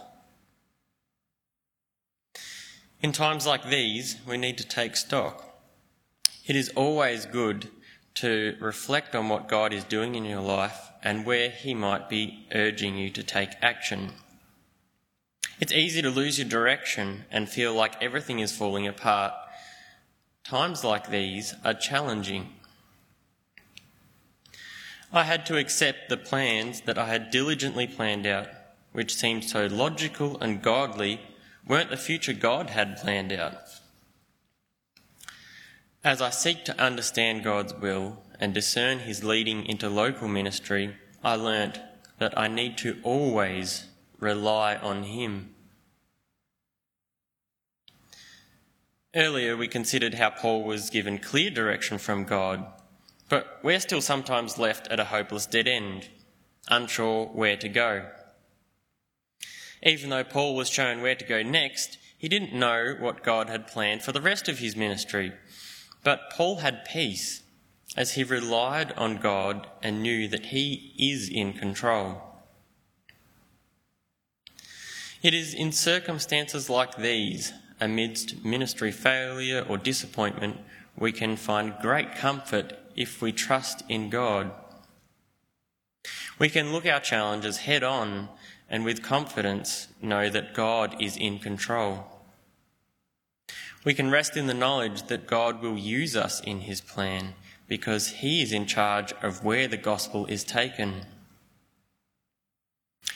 In 3.03 3.11
times 3.11 3.47
like 3.47 3.69
these, 3.69 4.17
we 4.27 4.39
need 4.39 4.57
to 4.59 4.67
take 4.67 4.97
stock. 4.97 5.45
It 6.47 6.55
is 6.55 6.71
always 6.77 7.27
good 7.27 7.69
to 8.15 8.57
reflect 8.61 9.15
on 9.17 9.29
what 9.29 9.49
God 9.49 9.73
is 9.73 9.85
doing 9.85 10.15
in 10.15 10.25
your 10.25 10.41
life 10.41 10.91
and 11.03 11.27
where 11.27 11.51
He 11.51 11.75
might 11.75 12.09
be 12.09 12.47
urging 12.55 12.97
you 12.97 13.11
to 13.11 13.23
take 13.23 13.51
action. 13.61 14.13
It's 15.59 15.73
easy 15.73 16.03
to 16.03 16.11
lose 16.11 16.39
your 16.39 16.49
direction 16.49 17.25
and 17.31 17.49
feel 17.49 17.75
like 17.75 18.01
everything 18.03 18.39
is 18.39 18.57
falling 18.57 18.87
apart. 18.87 19.33
Times 20.45 20.85
like 20.85 21.11
these 21.11 21.55
are 21.65 21.75
challenging. 21.75 22.49
I 25.13 25.25
had 25.25 25.45
to 25.47 25.59
accept 25.59 26.09
the 26.09 26.17
plans 26.17 26.81
that 26.83 26.97
I 26.97 27.09
had 27.09 27.31
diligently 27.31 27.87
planned 27.87 28.27
out, 28.27 28.49
which 28.93 29.15
seemed 29.15 29.45
so 29.45 29.67
logical 29.67 30.41
and 30.41 30.63
godly 30.63 31.21
weren't 31.67 31.91
the 31.91 31.99
future 31.99 32.33
God 32.33 32.71
had 32.71 32.97
planned 32.97 33.33
out. 33.33 33.57
As 36.03 36.23
I 36.23 36.31
seek 36.31 36.65
to 36.65 36.81
understand 36.81 37.45
God's 37.45 37.75
will 37.75 38.23
and 38.41 38.55
discern 38.55 39.01
His 39.01 39.23
leading 39.23 39.67
into 39.67 39.89
local 39.89 40.29
ministry, 40.29 40.97
I 41.23 41.35
learnt 41.35 41.79
that 42.19 42.37
I 42.37 42.49
need 42.49 42.79
to 42.79 42.99
always 43.03 43.89
rely 44.19 44.77
on 44.77 45.05
Him. 45.05 45.55
Earlier, 49.15 49.59
we 49.59 49.69
considered 49.69 50.15
how 50.15 50.31
Paul 50.31 50.65
was 50.65 50.89
given 50.89 51.19
clear 51.19 51.51
direction 51.51 51.99
from 51.99 52.25
God, 52.25 52.67
but 53.29 53.61
we're 53.63 53.81
still 53.81 54.01
sometimes 54.01 54.59
left 54.59 54.89
at 54.89 55.01
a 55.01 55.07
hopeless 55.07 55.47
dead 55.47 55.67
end, 55.67 56.09
unsure 56.69 57.27
where 57.27 57.57
to 57.57 57.69
go. 57.69 58.07
Even 59.83 60.11
though 60.11 60.25
Paul 60.25 60.55
was 60.55 60.69
shown 60.69 61.01
where 61.01 61.15
to 61.15 61.25
go 61.25 61.43
next, 61.43 61.99
he 62.17 62.29
didn't 62.29 62.55
know 62.55 62.95
what 62.99 63.25
God 63.25 63.49
had 63.49 63.67
planned 63.67 64.03
for 64.03 64.13
the 64.13 64.21
rest 64.21 64.49
of 64.49 64.59
his 64.59 64.77
ministry. 64.77 65.33
But 66.05 66.31
Paul 66.31 66.57
had 66.57 66.85
peace 66.85 67.43
as 67.97 68.13
he 68.13 68.25
relied 68.25 68.93
on 68.93 69.17
God 69.17 69.67
and 69.83 70.03
knew 70.03 70.29
that 70.29 70.47
he 70.47 70.95
is 70.99 71.29
in 71.29 71.53
control. 71.53 72.23
It 75.23 75.35
is 75.35 75.55
in 75.55 75.73
circumstances 75.73 76.69
like 76.71 76.97
these, 76.97 77.53
amidst 77.81 78.45
ministry 78.45 78.91
failure 78.91 79.65
or 79.69 79.79
disappointment, 79.79 80.59
we 80.97 81.13
can 81.13 81.37
find 81.37 81.75
great 81.81 82.15
comfort 82.15 82.73
if 82.97 83.23
we 83.23 83.33
trust 83.33 83.83
in 83.89 84.11
God. 84.11 84.51
We 86.39 86.49
can 86.49 86.73
look 86.73 86.87
our 86.87 87.01
challenges 87.01 87.59
head 87.59 87.83
on 87.83 88.29
and 88.69 88.85
with 88.85 89.03
confidence 89.03 89.89
know 90.01 90.29
that 90.31 90.55
God 90.55 90.97
is 91.01 91.17
in 91.17 91.39
control. 91.39 92.07
We 93.85 93.95
can 93.95 94.11
rest 94.11 94.37
in 94.37 94.47
the 94.47 94.55
knowledge 94.55 95.05
that 95.05 95.27
God 95.27 95.61
will 95.61 95.77
use 95.77 96.17
us 96.17 96.41
in 96.41 96.63
his 96.63 96.81
plan 96.81 97.35
because 97.69 98.09
he 98.09 98.43
is 98.43 98.53
in 98.53 98.67
charge 98.67 99.13
of 99.23 99.45
where 99.45 99.67
the 99.67 99.77
gospel 99.77 100.27
is 100.27 100.45
taken. 100.45 101.07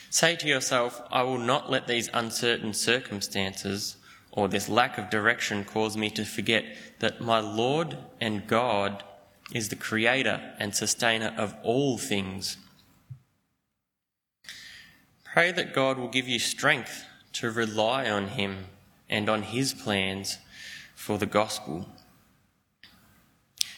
Say 0.09 0.35
to 0.37 0.47
yourself, 0.47 1.01
I 1.11 1.23
will 1.23 1.37
not 1.37 1.69
let 1.69 1.87
these 1.87 2.09
uncertain 2.13 2.73
circumstances 2.73 3.97
or 4.31 4.47
this 4.47 4.69
lack 4.69 4.97
of 4.97 5.09
direction 5.09 5.63
cause 5.63 5.97
me 5.97 6.09
to 6.11 6.23
forget 6.23 6.65
that 6.99 7.21
my 7.21 7.39
Lord 7.39 7.97
and 8.21 8.47
God 8.47 9.03
is 9.53 9.69
the 9.69 9.75
creator 9.75 10.53
and 10.59 10.75
sustainer 10.75 11.33
of 11.37 11.55
all 11.63 11.97
things 11.97 12.57
Pray 15.37 15.51
that 15.51 15.71
God 15.71 15.99
will 15.99 16.07
give 16.07 16.27
you 16.27 16.39
strength 16.39 17.05
to 17.33 17.51
rely 17.51 18.09
on 18.09 18.29
Him 18.29 18.65
and 19.07 19.29
on 19.29 19.43
His 19.43 19.71
plans 19.71 20.39
for 20.95 21.19
the 21.19 21.27
gospel. 21.27 21.85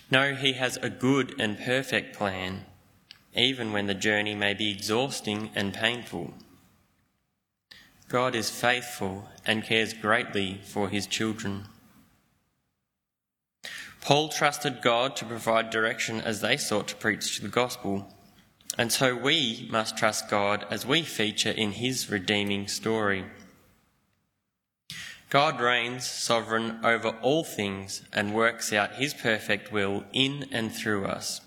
Know 0.09 0.35
He 0.35 0.53
has 0.53 0.77
a 0.77 0.89
good 0.89 1.35
and 1.37 1.59
perfect 1.59 2.15
plan, 2.15 2.63
even 3.35 3.73
when 3.73 3.87
the 3.87 3.93
journey 3.93 4.35
may 4.35 4.53
be 4.53 4.71
exhausting 4.71 5.49
and 5.53 5.73
painful. 5.73 6.33
God 8.07 8.35
is 8.35 8.49
faithful 8.49 9.27
and 9.45 9.61
cares 9.61 9.91
greatly 9.91 10.61
for 10.63 10.87
His 10.87 11.07
children. 11.07 11.65
Paul 14.01 14.29
trusted 14.29 14.81
God 14.81 15.15
to 15.17 15.25
provide 15.25 15.69
direction 15.69 16.21
as 16.21 16.41
they 16.41 16.57
sought 16.57 16.87
to 16.89 16.95
preach 16.95 17.39
the 17.39 17.47
gospel. 17.47 18.13
And 18.77 18.91
so 18.91 19.15
we 19.15 19.67
must 19.71 19.97
trust 19.97 20.29
God 20.29 20.65
as 20.69 20.85
we 20.85 21.01
feature 21.01 21.51
in 21.51 21.73
his 21.73 22.09
redeeming 22.09 22.67
story. 22.67 23.25
God 25.29 25.61
reigns 25.61 26.09
sovereign 26.09 26.79
over 26.83 27.09
all 27.21 27.43
things 27.43 28.01
and 28.11 28.33
works 28.33 28.73
out 28.73 28.95
his 28.95 29.13
perfect 29.13 29.71
will 29.71 30.03
in 30.11 30.47
and 30.51 30.71
through 30.73 31.05
us. 31.05 31.41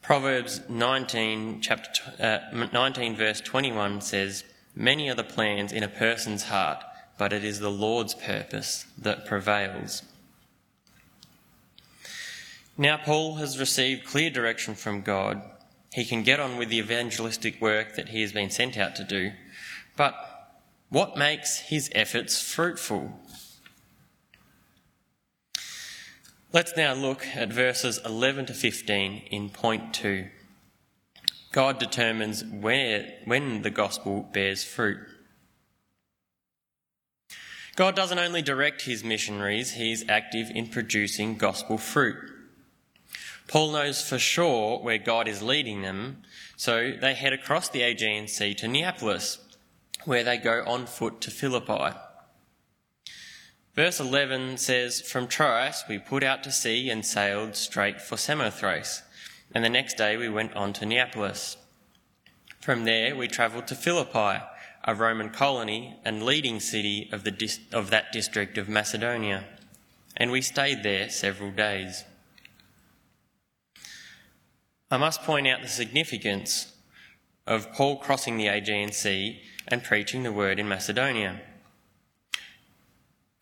Proverbs 0.00 0.60
19, 0.68 1.60
chapter, 1.60 2.00
uh, 2.54 2.66
19 2.72 3.16
verse 3.16 3.40
21 3.40 4.00
says, 4.00 4.44
Many 4.74 5.10
are 5.10 5.14
the 5.14 5.24
plans 5.24 5.72
in 5.72 5.82
a 5.82 5.88
person's 5.88 6.44
heart, 6.44 6.82
but 7.18 7.32
it 7.32 7.44
is 7.44 7.60
the 7.60 7.70
Lord's 7.70 8.14
purpose 8.14 8.86
that 8.98 9.26
prevails. 9.26 10.02
Now, 12.78 12.98
Paul 12.98 13.36
has 13.36 13.58
received 13.58 14.04
clear 14.04 14.28
direction 14.28 14.74
from 14.74 15.00
God. 15.00 15.42
He 15.92 16.04
can 16.04 16.22
get 16.22 16.40
on 16.40 16.58
with 16.58 16.68
the 16.68 16.78
evangelistic 16.78 17.60
work 17.60 17.96
that 17.96 18.10
he 18.10 18.20
has 18.20 18.32
been 18.32 18.50
sent 18.50 18.76
out 18.76 18.96
to 18.96 19.04
do, 19.04 19.32
but 19.96 20.14
what 20.90 21.16
makes 21.16 21.58
his 21.58 21.90
efforts 21.94 22.40
fruitful? 22.40 23.18
Let's 26.52 26.76
now 26.76 26.94
look 26.94 27.26
at 27.34 27.52
verses 27.52 27.98
11 28.04 28.46
to 28.46 28.54
15 28.54 29.22
in 29.30 29.50
point 29.50 29.92
2. 29.94 30.28
God 31.52 31.78
determines 31.78 32.44
where, 32.44 33.14
when 33.24 33.62
the 33.62 33.70
gospel 33.70 34.28
bears 34.32 34.62
fruit. 34.62 34.98
God 37.76 37.94
doesn't 37.94 38.18
only 38.18 38.40
direct 38.40 38.82
his 38.82 39.04
missionaries, 39.04 39.72
he 39.72 39.92
is 39.92 40.06
active 40.08 40.50
in 40.50 40.68
producing 40.68 41.36
gospel 41.36 41.76
fruit. 41.76 42.16
Paul 43.48 43.72
knows 43.72 44.00
for 44.00 44.18
sure 44.18 44.78
where 44.78 44.96
God 44.96 45.28
is 45.28 45.42
leading 45.42 45.82
them, 45.82 46.22
so 46.56 46.94
they 46.98 47.12
head 47.12 47.34
across 47.34 47.68
the 47.68 47.82
Aegean 47.82 48.28
Sea 48.28 48.54
to 48.54 48.66
Neapolis, 48.66 49.38
where 50.06 50.24
they 50.24 50.38
go 50.38 50.64
on 50.66 50.86
foot 50.86 51.20
to 51.20 51.30
Philippi. 51.30 51.94
Verse 53.74 54.00
11 54.00 54.56
says, 54.56 55.02
From 55.02 55.28
Troas 55.28 55.84
we 55.86 55.98
put 55.98 56.22
out 56.22 56.42
to 56.44 56.52
sea 56.52 56.88
and 56.88 57.04
sailed 57.04 57.56
straight 57.56 58.00
for 58.00 58.16
Samothrace, 58.16 59.02
and 59.54 59.62
the 59.62 59.68
next 59.68 59.98
day 59.98 60.16
we 60.16 60.30
went 60.30 60.54
on 60.56 60.72
to 60.72 60.86
Neapolis. 60.86 61.58
From 62.58 62.84
there 62.84 63.14
we 63.14 63.28
travelled 63.28 63.66
to 63.66 63.74
Philippi 63.74 64.42
a 64.86 64.94
Roman 64.94 65.30
colony 65.30 65.96
and 66.04 66.22
leading 66.22 66.60
city 66.60 67.08
of, 67.10 67.24
the 67.24 67.58
of 67.72 67.90
that 67.90 68.12
district 68.12 68.56
of 68.56 68.68
Macedonia, 68.68 69.44
and 70.16 70.30
we 70.30 70.40
stayed 70.40 70.84
there 70.84 71.10
several 71.10 71.50
days. 71.50 72.04
I 74.88 74.96
must 74.96 75.22
point 75.22 75.48
out 75.48 75.62
the 75.62 75.68
significance 75.68 76.72
of 77.46 77.72
Paul 77.72 77.96
crossing 77.96 78.36
the 78.36 78.46
Aegean 78.46 78.92
Sea 78.92 79.40
and 79.66 79.82
preaching 79.82 80.22
the 80.22 80.32
word 80.32 80.60
in 80.60 80.68
Macedonia. 80.68 81.40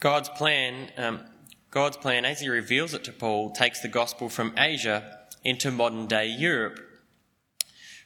God's 0.01 0.31
plan, 0.31 0.91
um, 0.97 1.21
God's 1.71 1.99
plan, 1.99 2.25
as 2.25 2.41
he 2.41 2.49
reveals 2.49 2.95
it 2.95 3.05
to 3.05 3.13
Paul, 3.13 3.51
takes 3.51 3.81
the 3.81 3.89
gospel 3.89 4.31
from 4.31 4.55
Asia 4.57 5.19
into 5.43 5.71
modern 5.71 6.07
day 6.07 6.27
Europe, 6.27 6.81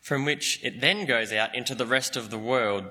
from 0.02 0.24
which 0.24 0.58
it 0.64 0.80
then 0.80 1.06
goes 1.06 1.32
out 1.32 1.54
into 1.54 1.76
the 1.76 1.86
rest 1.86 2.16
of 2.16 2.30
the 2.30 2.38
world 2.38 2.84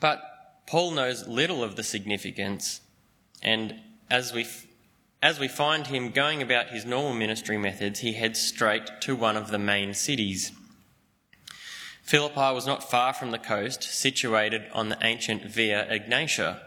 but 0.00 0.22
Paul 0.66 0.92
knows 0.92 1.28
little 1.28 1.62
of 1.62 1.76
the 1.76 1.82
significance, 1.82 2.80
and 3.42 3.74
as 4.10 4.32
we, 4.32 4.46
as 5.22 5.38
we 5.38 5.48
find 5.48 5.86
him 5.86 6.10
going 6.10 6.42
about 6.42 6.70
his 6.70 6.84
normal 6.84 7.14
ministry 7.14 7.58
methods, 7.58 8.00
he 8.00 8.14
heads 8.14 8.40
straight 8.40 8.88
to 9.02 9.14
one 9.14 9.36
of 9.36 9.50
the 9.50 9.58
main 9.58 9.94
cities. 9.94 10.52
Philippi 12.02 12.52
was 12.52 12.66
not 12.66 12.90
far 12.90 13.12
from 13.12 13.30
the 13.30 13.38
coast, 13.38 13.84
situated 13.84 14.64
on 14.72 14.88
the 14.88 14.98
ancient 15.00 15.44
Via 15.44 15.86
Egnatia. 15.88 16.58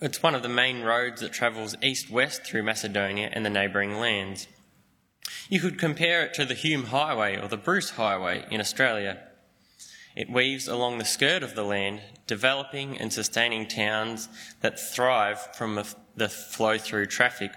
It's 0.00 0.22
one 0.22 0.34
of 0.34 0.42
the 0.42 0.48
main 0.48 0.82
roads 0.82 1.20
that 1.20 1.32
travels 1.32 1.76
east 1.82 2.10
west 2.10 2.42
through 2.42 2.64
Macedonia 2.64 3.30
and 3.32 3.46
the 3.46 3.50
neighbouring 3.50 3.98
lands. 3.98 4.48
You 5.48 5.60
could 5.60 5.78
compare 5.78 6.24
it 6.24 6.34
to 6.34 6.44
the 6.44 6.54
Hume 6.54 6.86
Highway 6.86 7.40
or 7.40 7.48
the 7.48 7.56
Bruce 7.56 7.90
Highway 7.90 8.44
in 8.50 8.60
Australia. 8.60 9.18
It 10.14 10.30
weaves 10.30 10.68
along 10.68 10.98
the 10.98 11.04
skirt 11.04 11.42
of 11.42 11.54
the 11.54 11.64
land, 11.64 12.00
developing 12.26 12.96
and 12.98 13.12
sustaining 13.12 13.66
towns 13.66 14.28
that 14.60 14.78
thrive 14.78 15.54
from 15.56 15.82
the 16.16 16.28
flow 16.28 16.78
through 16.78 17.06
traffic. 17.06 17.50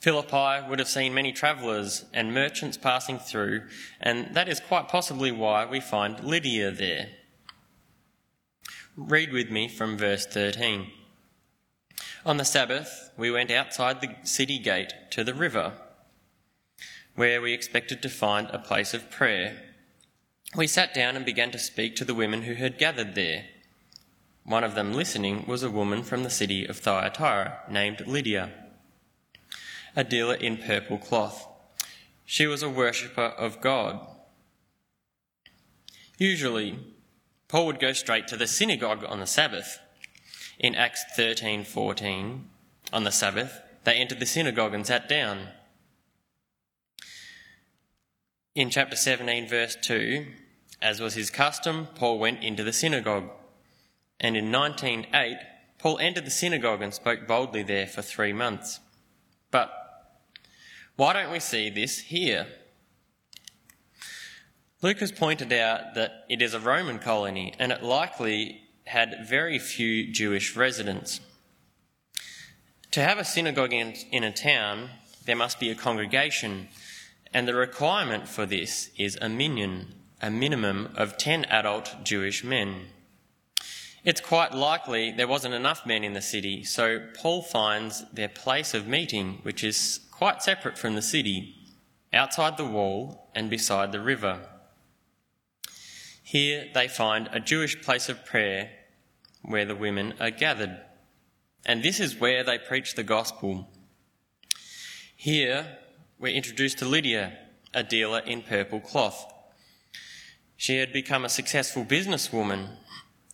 Philippi 0.00 0.68
would 0.68 0.78
have 0.78 0.88
seen 0.88 1.14
many 1.14 1.32
travellers 1.32 2.04
and 2.12 2.34
merchants 2.34 2.76
passing 2.76 3.18
through, 3.18 3.62
and 4.00 4.34
that 4.34 4.48
is 4.48 4.60
quite 4.60 4.88
possibly 4.88 5.32
why 5.32 5.64
we 5.64 5.80
find 5.80 6.22
Lydia 6.22 6.70
there. 6.70 7.08
Read 8.96 9.32
with 9.32 9.50
me 9.50 9.66
from 9.66 9.96
verse 9.96 10.26
13. 10.26 10.90
On 12.26 12.36
the 12.36 12.44
Sabbath, 12.44 13.10
we 13.16 13.30
went 13.30 13.50
outside 13.50 14.00
the 14.00 14.14
city 14.24 14.58
gate 14.58 14.92
to 15.10 15.24
the 15.24 15.34
river, 15.34 15.72
where 17.14 17.40
we 17.40 17.52
expected 17.52 18.02
to 18.02 18.08
find 18.08 18.48
a 18.50 18.58
place 18.58 18.92
of 18.92 19.10
prayer 19.10 19.67
we 20.56 20.66
sat 20.66 20.94
down 20.94 21.16
and 21.16 21.24
began 21.24 21.50
to 21.50 21.58
speak 21.58 21.94
to 21.96 22.04
the 22.04 22.14
women 22.14 22.42
who 22.42 22.54
had 22.54 22.78
gathered 22.78 23.14
there. 23.14 23.44
One 24.44 24.64
of 24.64 24.74
them 24.74 24.94
listening 24.94 25.44
was 25.46 25.62
a 25.62 25.70
woman 25.70 26.02
from 26.02 26.22
the 26.22 26.30
city 26.30 26.64
of 26.64 26.78
Thyatira 26.78 27.64
named 27.70 28.06
Lydia, 28.06 28.50
a 29.94 30.04
dealer 30.04 30.34
in 30.34 30.56
purple 30.56 30.96
cloth. 30.96 31.46
She 32.24 32.46
was 32.46 32.62
a 32.62 32.70
worshipper 32.70 33.34
of 33.36 33.60
God. 33.60 34.00
Usually, 36.16 36.78
Paul 37.46 37.66
would 37.66 37.80
go 37.80 37.92
straight 37.92 38.26
to 38.28 38.36
the 38.36 38.46
synagogue 38.46 39.04
on 39.06 39.20
the 39.20 39.26
Sabbath. 39.26 39.78
In 40.58 40.74
Acts 40.74 41.04
13:14, 41.16 42.48
on 42.92 43.04
the 43.04 43.12
Sabbath, 43.12 43.60
they 43.84 43.94
entered 43.94 44.18
the 44.18 44.26
synagogue 44.26 44.74
and 44.74 44.86
sat 44.86 45.08
down 45.08 45.48
in 48.58 48.70
chapter 48.70 48.96
17, 48.96 49.46
verse 49.46 49.76
2, 49.82 50.26
as 50.82 51.00
was 51.00 51.14
his 51.14 51.30
custom, 51.30 51.86
Paul 51.94 52.18
went 52.18 52.42
into 52.42 52.64
the 52.64 52.72
synagogue. 52.72 53.30
And 54.18 54.36
in 54.36 54.50
19:8, 54.50 55.38
Paul 55.78 56.00
entered 56.00 56.24
the 56.24 56.32
synagogue 56.32 56.82
and 56.82 56.92
spoke 56.92 57.28
boldly 57.28 57.62
there 57.62 57.86
for 57.86 58.02
three 58.02 58.32
months. 58.32 58.80
But 59.52 59.70
why 60.96 61.12
don't 61.12 61.30
we 61.30 61.38
see 61.38 61.70
this 61.70 62.00
here? 62.00 62.48
Luke 64.82 64.98
has 64.98 65.12
pointed 65.12 65.52
out 65.52 65.94
that 65.94 66.24
it 66.28 66.42
is 66.42 66.52
a 66.52 66.58
Roman 66.58 66.98
colony 66.98 67.54
and 67.60 67.70
it 67.70 67.84
likely 67.84 68.62
had 68.86 69.24
very 69.24 69.60
few 69.60 70.12
Jewish 70.12 70.56
residents. 70.56 71.20
To 72.90 73.04
have 73.04 73.18
a 73.18 73.24
synagogue 73.24 73.72
in, 73.72 73.92
in 74.10 74.24
a 74.24 74.32
town, 74.32 74.90
there 75.26 75.36
must 75.36 75.60
be 75.60 75.70
a 75.70 75.76
congregation 75.76 76.66
and 77.32 77.46
the 77.46 77.54
requirement 77.54 78.28
for 78.28 78.46
this 78.46 78.90
is 78.96 79.18
a 79.20 79.28
minyan, 79.28 79.94
a 80.20 80.30
minimum 80.30 80.90
of 80.96 81.16
10 81.16 81.44
adult 81.46 81.96
Jewish 82.04 82.42
men. 82.42 82.86
It's 84.04 84.20
quite 84.20 84.54
likely 84.54 85.12
there 85.12 85.28
wasn't 85.28 85.54
enough 85.54 85.84
men 85.84 86.04
in 86.04 86.12
the 86.12 86.22
city, 86.22 86.64
so 86.64 87.00
Paul 87.14 87.42
finds 87.42 88.04
their 88.12 88.28
place 88.28 88.72
of 88.72 88.86
meeting, 88.86 89.40
which 89.42 89.62
is 89.62 90.00
quite 90.10 90.42
separate 90.42 90.78
from 90.78 90.94
the 90.94 91.02
city, 91.02 91.54
outside 92.12 92.56
the 92.56 92.64
wall 92.64 93.30
and 93.34 93.50
beside 93.50 93.92
the 93.92 94.00
river. 94.00 94.40
Here 96.22 96.66
they 96.74 96.88
find 96.88 97.28
a 97.32 97.40
Jewish 97.40 97.80
place 97.82 98.08
of 98.08 98.24
prayer 98.24 98.70
where 99.42 99.64
the 99.64 99.74
women 99.74 100.14
are 100.20 100.30
gathered. 100.30 100.78
And 101.64 101.82
this 101.82 102.00
is 102.00 102.20
where 102.20 102.44
they 102.44 102.58
preach 102.58 102.94
the 102.94 103.02
gospel. 103.02 103.68
Here, 105.16 105.78
we're 106.18 106.34
introduced 106.34 106.78
to 106.78 106.84
Lydia, 106.84 107.38
a 107.72 107.84
dealer 107.84 108.18
in 108.20 108.42
purple 108.42 108.80
cloth. 108.80 109.32
She 110.56 110.78
had 110.78 110.92
become 110.92 111.24
a 111.24 111.28
successful 111.28 111.84
businesswoman 111.84 112.70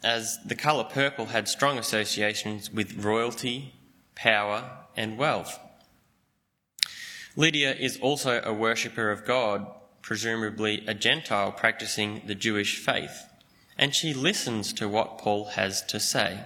as 0.03 0.39
the 0.45 0.55
colour 0.55 0.85
purple 0.85 1.27
had 1.27 1.49
strong 1.49 1.79
associations 1.79 2.71
with 2.71 3.03
royalty, 3.03 3.75
power, 4.15 4.71
and 4.95 5.17
wealth. 5.17 5.59
Lydia 7.37 7.75
is 7.75 7.99
also 8.01 8.43
a 8.45 8.53
worshipper 8.53 9.11
of 9.11 9.25
God, 9.25 9.67
presumably 10.03 10.85
a 10.87 10.93
Gentile 10.93 11.53
practicing 11.53 12.21
the 12.27 12.35
Jewish 12.35 12.77
faith, 12.77 13.25
and 13.79 13.95
she 13.95 14.13
listens 14.13 14.75
to 14.75 14.91
what 14.91 15.17
Paul 15.17 15.47
has 15.47 15.81
to 15.87 15.99
say. 15.99 16.41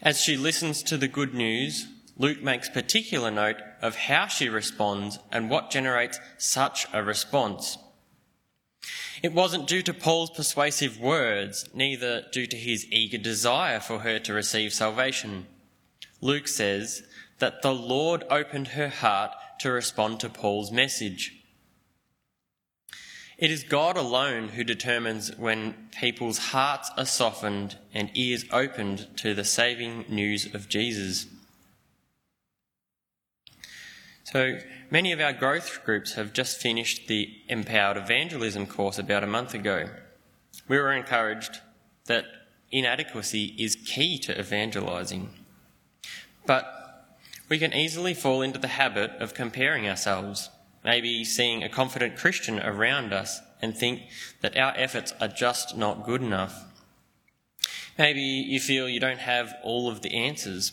As 0.00 0.22
she 0.22 0.38
listens 0.38 0.82
to 0.84 0.96
the 0.96 1.06
good 1.06 1.34
news, 1.34 1.86
Luke 2.16 2.42
makes 2.42 2.68
particular 2.68 3.30
note 3.30 3.56
of 3.84 3.94
how 3.96 4.26
she 4.26 4.48
responds 4.48 5.18
and 5.30 5.50
what 5.50 5.70
generates 5.70 6.18
such 6.38 6.86
a 6.94 7.04
response. 7.04 7.76
It 9.22 9.34
wasn't 9.34 9.68
due 9.68 9.82
to 9.82 9.92
Paul's 9.92 10.30
persuasive 10.30 10.98
words, 10.98 11.68
neither 11.74 12.24
due 12.32 12.46
to 12.46 12.56
his 12.56 12.86
eager 12.90 13.18
desire 13.18 13.80
for 13.80 13.98
her 13.98 14.18
to 14.20 14.32
receive 14.32 14.72
salvation. 14.72 15.46
Luke 16.22 16.48
says 16.48 17.02
that 17.40 17.60
the 17.60 17.74
Lord 17.74 18.24
opened 18.30 18.68
her 18.68 18.88
heart 18.88 19.32
to 19.60 19.70
respond 19.70 20.18
to 20.20 20.30
Paul's 20.30 20.72
message. 20.72 21.44
It 23.36 23.50
is 23.50 23.64
God 23.64 23.98
alone 23.98 24.48
who 24.48 24.64
determines 24.64 25.36
when 25.36 25.88
people's 25.90 26.38
hearts 26.38 26.90
are 26.96 27.04
softened 27.04 27.76
and 27.92 28.10
ears 28.14 28.46
opened 28.50 29.08
to 29.18 29.34
the 29.34 29.44
saving 29.44 30.06
news 30.08 30.54
of 30.54 30.70
Jesus. 30.70 31.26
So 34.34 34.58
many 34.90 35.12
of 35.12 35.20
our 35.20 35.32
growth 35.32 35.84
groups 35.84 36.14
have 36.14 36.32
just 36.32 36.60
finished 36.60 37.06
the 37.06 37.28
Empowered 37.48 37.96
Evangelism 37.96 38.66
course 38.66 38.98
about 38.98 39.22
a 39.22 39.28
month 39.28 39.54
ago. 39.54 39.88
We 40.66 40.76
were 40.76 40.90
encouraged 40.90 41.60
that 42.06 42.24
inadequacy 42.72 43.54
is 43.56 43.76
key 43.76 44.18
to 44.18 44.36
evangelising. 44.36 45.30
But 46.46 46.66
we 47.48 47.60
can 47.60 47.72
easily 47.72 48.12
fall 48.12 48.42
into 48.42 48.58
the 48.58 48.66
habit 48.66 49.12
of 49.20 49.34
comparing 49.34 49.88
ourselves, 49.88 50.50
maybe 50.82 51.24
seeing 51.24 51.62
a 51.62 51.68
confident 51.68 52.16
Christian 52.16 52.58
around 52.58 53.12
us 53.12 53.40
and 53.62 53.76
think 53.76 54.02
that 54.40 54.56
our 54.56 54.74
efforts 54.76 55.14
are 55.20 55.28
just 55.28 55.76
not 55.76 56.04
good 56.04 56.22
enough. 56.22 56.64
Maybe 57.96 58.20
you 58.20 58.58
feel 58.58 58.88
you 58.88 58.98
don't 58.98 59.20
have 59.20 59.54
all 59.62 59.88
of 59.88 60.02
the 60.02 60.12
answers. 60.12 60.72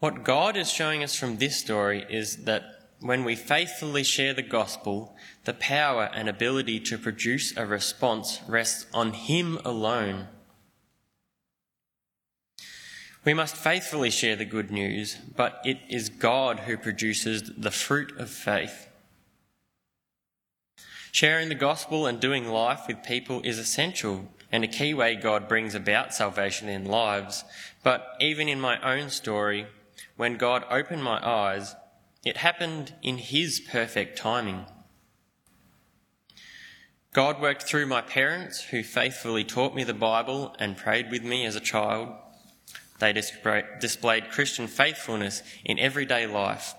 What 0.00 0.24
God 0.24 0.56
is 0.56 0.70
showing 0.70 1.04
us 1.04 1.14
from 1.14 1.36
this 1.36 1.58
story 1.58 2.06
is 2.08 2.44
that 2.44 2.62
when 3.00 3.22
we 3.22 3.36
faithfully 3.36 4.02
share 4.02 4.32
the 4.32 4.42
gospel, 4.42 5.14
the 5.44 5.52
power 5.52 6.10
and 6.14 6.26
ability 6.26 6.80
to 6.80 6.96
produce 6.96 7.54
a 7.56 7.66
response 7.66 8.40
rests 8.48 8.86
on 8.94 9.12
Him 9.12 9.58
alone. 9.62 10.28
We 13.26 13.34
must 13.34 13.56
faithfully 13.56 14.10
share 14.10 14.36
the 14.36 14.46
good 14.46 14.70
news, 14.70 15.18
but 15.36 15.60
it 15.66 15.78
is 15.90 16.08
God 16.08 16.60
who 16.60 16.78
produces 16.78 17.52
the 17.54 17.70
fruit 17.70 18.18
of 18.18 18.30
faith. 18.30 18.88
Sharing 21.12 21.50
the 21.50 21.54
gospel 21.54 22.06
and 22.06 22.18
doing 22.18 22.48
life 22.48 22.84
with 22.88 23.02
people 23.02 23.42
is 23.42 23.58
essential 23.58 24.28
and 24.50 24.64
a 24.64 24.68
key 24.68 24.94
way 24.94 25.16
God 25.16 25.48
brings 25.48 25.74
about 25.74 26.14
salvation 26.14 26.70
in 26.70 26.86
lives. 26.86 27.44
But 27.82 28.06
even 28.20 28.48
in 28.48 28.60
my 28.60 28.80
own 28.80 29.10
story, 29.10 29.66
when 30.20 30.36
God 30.36 30.66
opened 30.68 31.02
my 31.02 31.18
eyes, 31.26 31.74
it 32.26 32.36
happened 32.36 32.92
in 33.00 33.16
His 33.16 33.58
perfect 33.58 34.18
timing. 34.18 34.66
God 37.14 37.40
worked 37.40 37.62
through 37.62 37.86
my 37.86 38.02
parents, 38.02 38.64
who 38.64 38.82
faithfully 38.82 39.44
taught 39.44 39.74
me 39.74 39.82
the 39.82 39.94
Bible 39.94 40.54
and 40.58 40.76
prayed 40.76 41.10
with 41.10 41.24
me 41.24 41.46
as 41.46 41.56
a 41.56 41.60
child. 41.74 42.10
They 42.98 43.14
displayed 43.14 44.30
Christian 44.30 44.66
faithfulness 44.66 45.42
in 45.64 45.78
everyday 45.78 46.26
life 46.26 46.74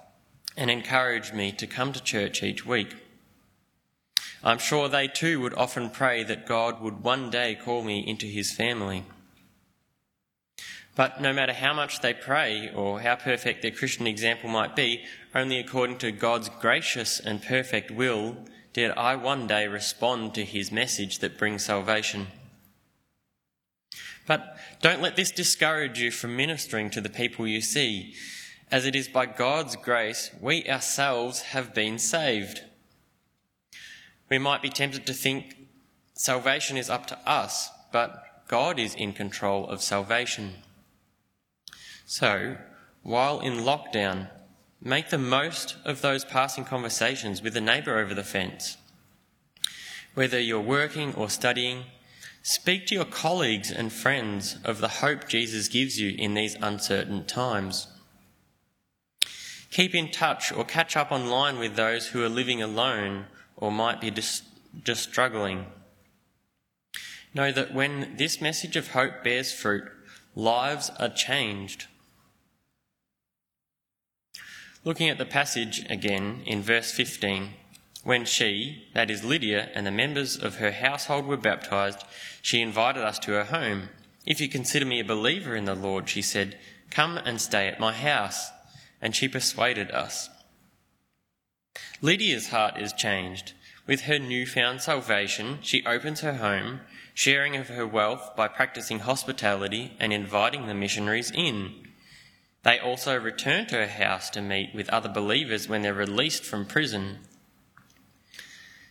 and 0.55 0.69
encouraged 0.69 1.33
me 1.33 1.51
to 1.53 1.65
come 1.65 1.93
to 1.93 2.03
church 2.03 2.43
each 2.43 2.63
week. 2.63 2.95
I'm 4.43 4.59
sure 4.59 4.87
they 4.87 5.07
too 5.07 5.41
would 5.41 5.55
often 5.55 5.89
pray 5.89 6.23
that 6.25 6.45
God 6.45 6.79
would 6.79 7.03
one 7.03 7.31
day 7.31 7.55
call 7.55 7.81
me 7.81 8.07
into 8.07 8.27
his 8.27 8.53
family. 8.53 9.03
But 10.95 11.21
no 11.21 11.31
matter 11.31 11.53
how 11.53 11.73
much 11.73 12.01
they 12.01 12.13
pray 12.13 12.69
or 12.73 12.99
how 12.99 13.15
perfect 13.15 13.61
their 13.61 13.71
Christian 13.71 14.07
example 14.07 14.49
might 14.49 14.75
be, 14.75 15.03
only 15.33 15.57
according 15.57 15.99
to 15.99 16.11
God's 16.11 16.49
gracious 16.49 17.19
and 17.19 17.41
perfect 17.41 17.91
will 17.91 18.37
did 18.73 18.91
I 18.91 19.15
one 19.15 19.47
day 19.47 19.67
respond 19.67 20.33
to 20.35 20.45
his 20.45 20.71
message 20.71 21.19
that 21.19 21.37
brings 21.37 21.65
salvation. 21.65 22.27
But 24.27 24.57
don't 24.81 25.01
let 25.01 25.15
this 25.15 25.31
discourage 25.31 25.99
you 25.99 26.11
from 26.11 26.35
ministering 26.35 26.89
to 26.91 27.01
the 27.01 27.09
people 27.09 27.47
you 27.47 27.61
see, 27.61 28.13
as 28.71 28.85
it 28.85 28.95
is 28.95 29.07
by 29.07 29.25
God's 29.25 29.75
grace 29.75 30.31
we 30.39 30.67
ourselves 30.69 31.41
have 31.41 31.73
been 31.73 31.99
saved. 31.99 32.61
We 34.29 34.37
might 34.37 34.61
be 34.61 34.69
tempted 34.69 35.05
to 35.07 35.13
think 35.13 35.55
salvation 36.13 36.77
is 36.77 36.89
up 36.89 37.07
to 37.07 37.19
us, 37.29 37.69
but 37.91 38.47
God 38.47 38.79
is 38.79 38.95
in 38.95 39.11
control 39.11 39.67
of 39.67 39.81
salvation. 39.81 40.53
So, 42.11 42.57
while 43.03 43.39
in 43.39 43.59
lockdown, 43.59 44.27
make 44.81 45.11
the 45.11 45.17
most 45.17 45.77
of 45.85 46.01
those 46.01 46.25
passing 46.25 46.65
conversations 46.65 47.41
with 47.41 47.55
a 47.55 47.61
neighbour 47.61 47.99
over 47.99 48.13
the 48.13 48.21
fence. 48.21 48.75
Whether 50.13 50.37
you're 50.37 50.59
working 50.59 51.15
or 51.15 51.29
studying, 51.29 51.85
speak 52.43 52.85
to 52.87 52.95
your 52.95 53.05
colleagues 53.05 53.71
and 53.71 53.93
friends 53.93 54.57
of 54.65 54.79
the 54.79 54.99
hope 54.99 55.29
Jesus 55.29 55.69
gives 55.69 56.01
you 56.01 56.13
in 56.17 56.33
these 56.33 56.55
uncertain 56.55 57.23
times. 57.27 57.87
Keep 59.71 59.95
in 59.95 60.11
touch 60.11 60.51
or 60.51 60.65
catch 60.65 60.97
up 60.97 61.13
online 61.13 61.59
with 61.59 61.77
those 61.77 62.07
who 62.07 62.21
are 62.25 62.29
living 62.29 62.61
alone 62.61 63.27
or 63.55 63.71
might 63.71 64.01
be 64.01 64.11
just, 64.11 64.43
just 64.83 65.03
struggling. 65.03 65.65
Know 67.33 67.53
that 67.53 67.73
when 67.73 68.17
this 68.17 68.41
message 68.41 68.75
of 68.75 68.89
hope 68.89 69.23
bears 69.23 69.53
fruit, 69.53 69.85
lives 70.35 70.91
are 70.99 71.07
changed. 71.07 71.87
Looking 74.83 75.09
at 75.09 75.19
the 75.19 75.25
passage 75.25 75.85
again 75.91 76.41
in 76.47 76.63
verse 76.63 76.91
15, 76.91 77.53
when 78.03 78.25
she, 78.25 78.87
that 78.95 79.11
is 79.11 79.23
Lydia, 79.23 79.69
and 79.75 79.85
the 79.85 79.91
members 79.91 80.35
of 80.35 80.55
her 80.55 80.71
household 80.71 81.27
were 81.27 81.37
baptized, 81.37 82.03
she 82.41 82.61
invited 82.61 83.03
us 83.03 83.19
to 83.19 83.33
her 83.33 83.43
home. 83.43 83.89
If 84.25 84.41
you 84.41 84.49
consider 84.49 84.85
me 84.85 84.99
a 84.99 85.05
believer 85.05 85.55
in 85.55 85.65
the 85.65 85.75
Lord, 85.75 86.09
she 86.09 86.23
said, 86.23 86.57
come 86.89 87.17
and 87.17 87.39
stay 87.39 87.67
at 87.67 87.79
my 87.79 87.93
house. 87.93 88.49
And 88.99 89.15
she 89.15 89.27
persuaded 89.27 89.91
us. 89.91 90.29
Lydia's 92.01 92.49
heart 92.49 92.79
is 92.79 92.93
changed. 92.93 93.53
With 93.85 94.01
her 94.01 94.17
newfound 94.17 94.81
salvation, 94.81 95.59
she 95.61 95.85
opens 95.85 96.21
her 96.21 96.35
home, 96.35 96.81
sharing 97.13 97.55
of 97.55 97.69
her 97.69 97.85
wealth 97.85 98.35
by 98.35 98.47
practicing 98.47 98.99
hospitality 98.99 99.95
and 99.99 100.11
inviting 100.11 100.65
the 100.65 100.73
missionaries 100.73 101.31
in. 101.31 101.90
They 102.63 102.79
also 102.79 103.17
return 103.17 103.65
to 103.67 103.75
her 103.75 103.87
house 103.87 104.29
to 104.31 104.41
meet 104.41 104.75
with 104.75 104.89
other 104.89 105.09
believers 105.09 105.67
when 105.67 105.81
they're 105.81 105.93
released 105.93 106.43
from 106.43 106.65
prison. 106.65 107.19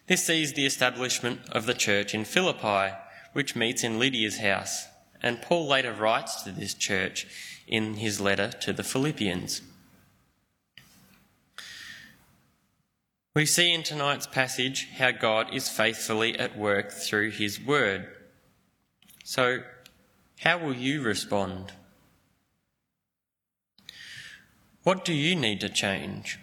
This 0.09 0.25
sees 0.27 0.55
the 0.55 0.67
establishment 0.67 1.41
of 1.51 1.67
the 1.67 1.75
church 1.75 2.15
in 2.15 2.25
Philippi, 2.25 2.97
which 3.33 3.55
meets 3.55 3.85
in 3.85 4.01
Lydia's 4.01 4.39
house, 4.39 4.87
and 5.23 5.41
Paul 5.41 5.69
later 5.69 5.93
writes 5.93 6.43
to 6.43 6.51
this 6.51 6.75
church 6.75 7.29
in 7.69 7.95
his 7.95 8.21
letter 8.21 8.51
to 8.61 8.73
the 8.73 8.83
Philippians. 8.83 9.63
We 13.33 13.47
see 13.47 13.73
in 13.73 13.85
tonight's 13.85 14.27
passage 14.27 14.89
how 14.97 15.13
God 15.13 15.55
is 15.55 15.69
faithfully 15.69 16.37
at 16.37 16.59
work 16.59 16.91
through 16.91 17.31
his 17.31 17.61
word. 17.61 18.09
So, 19.23 19.61
how 20.41 20.59
will 20.59 20.75
you 20.75 21.03
respond? 21.03 21.73
What 24.83 25.05
do 25.05 25.13
you 25.13 25.35
need 25.37 25.61
to 25.61 25.69
change? 25.69 26.39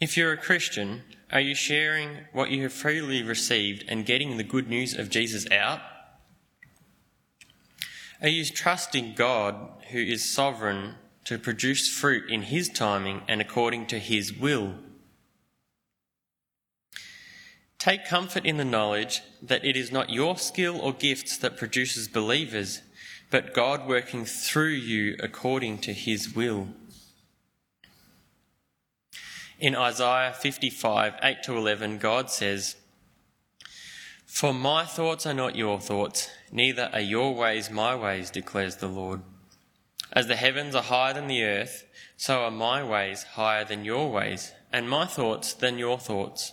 If 0.00 0.16
you're 0.16 0.32
a 0.32 0.36
Christian, 0.36 1.02
are 1.32 1.40
you 1.40 1.54
sharing 1.54 2.18
what 2.32 2.50
you 2.50 2.62
have 2.64 2.72
freely 2.72 3.22
received 3.22 3.84
and 3.88 4.06
getting 4.06 4.36
the 4.36 4.44
good 4.44 4.68
news 4.68 4.94
of 4.94 5.10
Jesus 5.10 5.50
out? 5.50 5.80
Are 8.20 8.28
you 8.28 8.44
trusting 8.44 9.14
God, 9.14 9.70
who 9.90 9.98
is 9.98 10.24
sovereign 10.24 10.94
to 11.26 11.38
produce 11.38 11.88
fruit 11.88 12.30
in 12.30 12.42
His 12.42 12.68
timing 12.68 13.20
and 13.26 13.40
according 13.40 13.86
to 13.86 13.98
His 13.98 14.32
will. 14.32 14.74
Take 17.78 18.06
comfort 18.06 18.46
in 18.46 18.56
the 18.56 18.64
knowledge 18.64 19.22
that 19.42 19.64
it 19.64 19.76
is 19.76 19.90
not 19.90 20.10
your 20.10 20.38
skill 20.38 20.80
or 20.80 20.92
gifts 20.92 21.36
that 21.38 21.56
produces 21.56 22.06
believers, 22.06 22.80
but 23.30 23.54
God 23.54 23.86
working 23.86 24.24
through 24.24 24.70
you 24.70 25.16
according 25.20 25.78
to 25.78 25.92
His 25.92 26.34
will. 26.34 26.68
In 29.58 29.74
Isaiah 29.74 30.34
55, 30.38 31.14
8 31.22 31.42
to 31.44 31.56
11, 31.56 31.98
God 31.98 32.30
says, 32.30 32.76
For 34.26 34.52
my 34.52 34.84
thoughts 34.84 35.26
are 35.26 35.34
not 35.34 35.56
your 35.56 35.80
thoughts, 35.80 36.30
neither 36.52 36.90
are 36.92 37.00
your 37.00 37.34
ways 37.34 37.70
my 37.70 37.94
ways, 37.96 38.30
declares 38.30 38.76
the 38.76 38.88
Lord. 38.88 39.22
As 40.12 40.26
the 40.26 40.36
heavens 40.36 40.74
are 40.74 40.82
higher 40.82 41.14
than 41.14 41.26
the 41.26 41.42
earth, 41.42 41.84
so 42.16 42.42
are 42.44 42.50
my 42.50 42.84
ways 42.84 43.22
higher 43.22 43.64
than 43.64 43.84
your 43.84 44.10
ways, 44.10 44.52
and 44.72 44.88
my 44.88 45.06
thoughts 45.06 45.54
than 45.54 45.78
your 45.78 45.98
thoughts. 45.98 46.52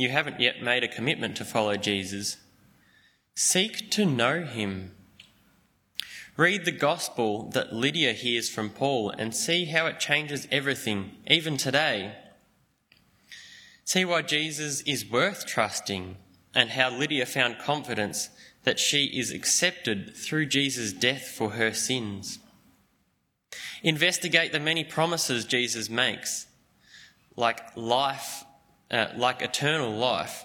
you 0.00 0.10
haven't 0.10 0.40
yet 0.40 0.62
made 0.62 0.84
a 0.84 0.88
commitment 0.88 1.36
to 1.36 1.44
follow 1.44 1.76
Jesus, 1.76 2.36
seek 3.34 3.90
to 3.92 4.04
know 4.04 4.44
him. 4.44 4.94
Read 6.36 6.64
the 6.64 6.72
gospel 6.72 7.50
that 7.50 7.72
Lydia 7.72 8.12
hears 8.12 8.48
from 8.48 8.70
Paul 8.70 9.10
and 9.10 9.34
see 9.34 9.64
how 9.64 9.86
it 9.86 9.98
changes 9.98 10.46
everything, 10.52 11.12
even 11.26 11.56
today. 11.56 12.14
See 13.84 14.04
why 14.04 14.22
Jesus 14.22 14.82
is 14.82 15.10
worth 15.10 15.46
trusting 15.46 16.16
and 16.54 16.70
how 16.70 16.90
Lydia 16.90 17.26
found 17.26 17.58
confidence 17.58 18.30
that 18.64 18.78
she 18.78 19.06
is 19.06 19.32
accepted 19.32 20.14
through 20.14 20.46
Jesus' 20.46 20.92
death 20.92 21.22
for 21.22 21.50
her 21.50 21.72
sins. 21.72 22.38
Investigate 23.82 24.52
the 24.52 24.60
many 24.60 24.84
promises 24.84 25.44
Jesus 25.44 25.88
makes 25.88 26.46
like 27.38 27.76
life, 27.76 28.44
uh, 28.90 29.08
like 29.16 29.42
eternal 29.42 29.90
life. 29.90 30.44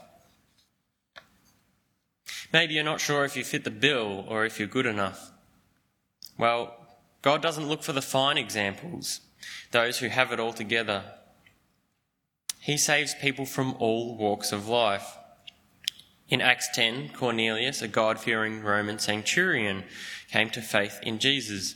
Maybe 2.51 2.75
you're 2.75 2.83
not 2.83 3.01
sure 3.01 3.25
if 3.25 3.35
you 3.35 3.43
fit 3.43 3.63
the 3.63 3.71
bill 3.71 4.25
or 4.27 4.45
if 4.45 4.59
you're 4.59 4.67
good 4.67 4.85
enough. 4.85 5.31
Well, 6.37 6.75
God 7.21 7.41
doesn't 7.41 7.67
look 7.67 7.83
for 7.83 7.93
the 7.93 8.01
fine 8.01 8.37
examples, 8.37 9.21
those 9.71 9.99
who 9.99 10.07
have 10.07 10.31
it 10.31 10.39
all 10.39 10.53
together. 10.53 11.03
He 12.59 12.77
saves 12.77 13.15
people 13.15 13.45
from 13.45 13.75
all 13.79 14.15
walks 14.17 14.51
of 14.51 14.67
life. 14.67 15.17
In 16.29 16.41
Acts 16.41 16.69
10, 16.73 17.09
Cornelius, 17.09 17.81
a 17.81 17.87
God 17.87 18.19
fearing 18.19 18.61
Roman 18.61 18.99
centurion, 18.99 19.83
came 20.31 20.49
to 20.51 20.61
faith 20.61 20.99
in 21.03 21.19
Jesus. 21.19 21.75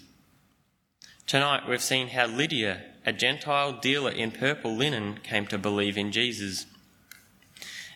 Tonight 1.27 1.67
we've 1.67 1.81
seen 1.81 2.07
how 2.07 2.25
Lydia, 2.25 2.83
a 3.05 3.11
Gentile 3.11 3.73
dealer 3.73 4.11
in 4.11 4.31
purple 4.31 4.73
linen, 4.73 5.19
came 5.23 5.45
to 5.47 5.57
believe 5.57 5.97
in 5.97 6.13
Jesus. 6.13 6.65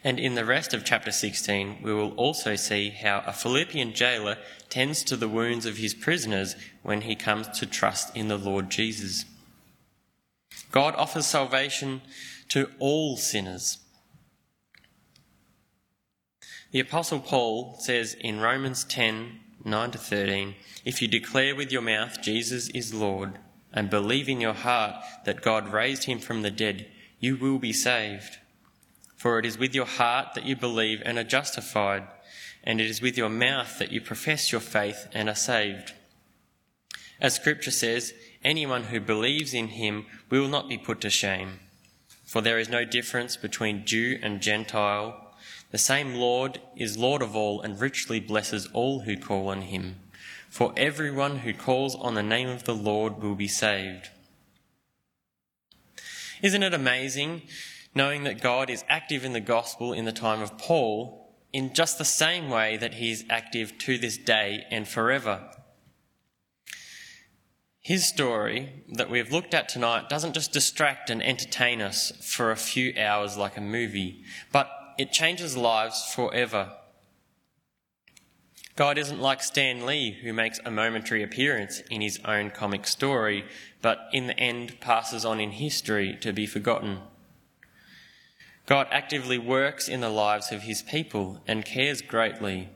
And 0.03 0.19
in 0.19 0.35
the 0.35 0.43
rest 0.43 0.73
of 0.73 0.83
chapter 0.83 1.13
16, 1.13 1.77
we 1.81 1.93
will 1.93 2.11
also 2.15 2.57
see 2.57 2.89
how 2.89 3.23
a 3.25 3.31
Philippian 3.31 3.93
jailer 3.93 4.37
tends 4.69 5.01
to 5.05 5.15
the 5.15 5.29
wounds 5.29 5.65
of 5.65 5.77
his 5.77 5.93
prisoners 5.93 6.57
when 6.83 7.01
he 7.01 7.15
comes 7.15 7.47
to 7.57 7.65
trust 7.65 8.13
in 8.17 8.27
the 8.27 8.37
Lord 8.37 8.69
Jesus. 8.69 9.23
God 10.71 10.93
offers 10.95 11.25
salvation 11.25 12.01
to 12.49 12.69
all 12.79 13.15
sinners. 13.15 13.77
The 16.71 16.81
Apostle 16.81 17.21
Paul 17.21 17.77
says 17.79 18.13
in 18.13 18.41
Romans 18.41 18.83
10 18.83 19.39
9 19.63 19.91
to 19.91 19.97
13, 19.97 20.55
If 20.85 21.01
you 21.01 21.07
declare 21.07 21.55
with 21.55 21.71
your 21.71 21.81
mouth 21.81 22.21
Jesus 22.21 22.69
is 22.69 22.93
Lord, 22.93 23.37
and 23.73 23.89
believe 23.89 24.27
in 24.27 24.41
your 24.41 24.53
heart 24.53 24.95
that 25.25 25.41
God 25.41 25.71
raised 25.71 26.05
him 26.05 26.19
from 26.19 26.41
the 26.41 26.51
dead, 26.51 26.87
you 27.19 27.37
will 27.37 27.59
be 27.59 27.73
saved. 27.73 28.37
For 29.15 29.37
it 29.37 29.45
is 29.45 29.57
with 29.57 29.75
your 29.75 29.85
heart 29.85 30.33
that 30.33 30.45
you 30.45 30.55
believe 30.55 31.01
and 31.05 31.17
are 31.17 31.23
justified, 31.23 32.07
and 32.63 32.81
it 32.81 32.89
is 32.89 33.01
with 33.01 33.17
your 33.17 33.29
mouth 33.29 33.77
that 33.79 33.91
you 33.91 34.01
profess 34.01 34.51
your 34.51 34.61
faith 34.61 35.07
and 35.13 35.29
are 35.29 35.35
saved. 35.35 35.93
As 37.19 37.35
Scripture 37.35 37.71
says, 37.71 38.13
anyone 38.43 38.85
who 38.85 38.99
believes 38.99 39.53
in 39.53 39.67
him 39.69 40.07
will 40.29 40.47
not 40.47 40.67
be 40.67 40.77
put 40.77 41.01
to 41.01 41.09
shame. 41.09 41.59
For 42.25 42.41
there 42.41 42.57
is 42.57 42.69
no 42.69 42.83
difference 42.83 43.37
between 43.37 43.85
Jew 43.85 44.17
and 44.23 44.41
Gentile. 44.41 45.30
The 45.71 45.77
same 45.77 46.15
Lord 46.15 46.59
is 46.75 46.97
Lord 46.97 47.21
of 47.21 47.35
all 47.35 47.61
and 47.61 47.79
richly 47.79 48.19
blesses 48.19 48.67
all 48.73 49.01
who 49.01 49.17
call 49.17 49.47
on 49.47 49.63
him. 49.63 49.97
For 50.49 50.73
everyone 50.75 51.39
who 51.39 51.53
calls 51.53 51.95
on 51.95 52.13
the 52.13 52.23
name 52.23 52.49
of 52.49 52.65
the 52.65 52.75
Lord 52.75 53.21
will 53.21 53.35
be 53.35 53.47
saved. 53.47 54.09
Isn't 56.41 56.63
it 56.63 56.73
amazing 56.73 57.43
knowing 57.93 58.23
that 58.23 58.41
God 58.41 58.69
is 58.69 58.83
active 58.87 59.25
in 59.25 59.33
the 59.33 59.39
gospel 59.39 59.93
in 59.93 60.05
the 60.05 60.11
time 60.11 60.41
of 60.41 60.57
Paul 60.57 61.21
in 61.51 61.73
just 61.73 61.97
the 61.97 62.05
same 62.05 62.49
way 62.49 62.77
that 62.77 62.95
he 62.95 63.11
is 63.11 63.25
active 63.29 63.77
to 63.79 63.97
this 63.97 64.17
day 64.17 64.65
and 64.71 64.87
forever. 64.87 65.49
His 67.81 68.07
story 68.07 68.83
that 68.93 69.09
we've 69.09 69.31
looked 69.31 69.53
at 69.53 69.67
tonight 69.67 70.07
doesn't 70.07 70.33
just 70.33 70.53
distract 70.53 71.09
and 71.09 71.21
entertain 71.21 71.81
us 71.81 72.11
for 72.21 72.51
a 72.51 72.55
few 72.55 72.93
hours 72.97 73.37
like 73.37 73.57
a 73.57 73.61
movie, 73.61 74.23
but 74.51 74.69
it 75.01 75.11
changes 75.11 75.57
lives 75.57 76.13
forever. 76.13 76.73
God 78.75 78.99
isn't 78.99 79.19
like 79.19 79.41
Stan 79.41 79.83
Lee, 79.83 80.11
who 80.11 80.31
makes 80.31 80.59
a 80.63 80.69
momentary 80.69 81.23
appearance 81.23 81.79
in 81.89 82.01
his 82.01 82.19
own 82.23 82.51
comic 82.51 82.85
story, 82.85 83.45
but 83.81 83.97
in 84.13 84.27
the 84.27 84.39
end 84.39 84.79
passes 84.79 85.25
on 85.25 85.39
in 85.39 85.53
history 85.53 86.15
to 86.21 86.31
be 86.31 86.45
forgotten. 86.45 86.99
God 88.67 88.85
actively 88.91 89.39
works 89.39 89.89
in 89.89 90.01
the 90.01 90.09
lives 90.09 90.51
of 90.51 90.61
his 90.61 90.83
people 90.83 91.41
and 91.47 91.65
cares 91.65 92.03
greatly. 92.03 92.69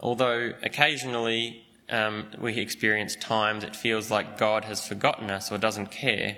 Although 0.00 0.52
occasionally 0.62 1.64
um, 1.88 2.26
we 2.38 2.58
experience 2.58 3.16
times 3.16 3.64
it 3.64 3.74
feels 3.74 4.10
like 4.10 4.36
God 4.36 4.66
has 4.66 4.86
forgotten 4.86 5.30
us 5.30 5.50
or 5.50 5.56
doesn't 5.56 5.90
care, 5.90 6.36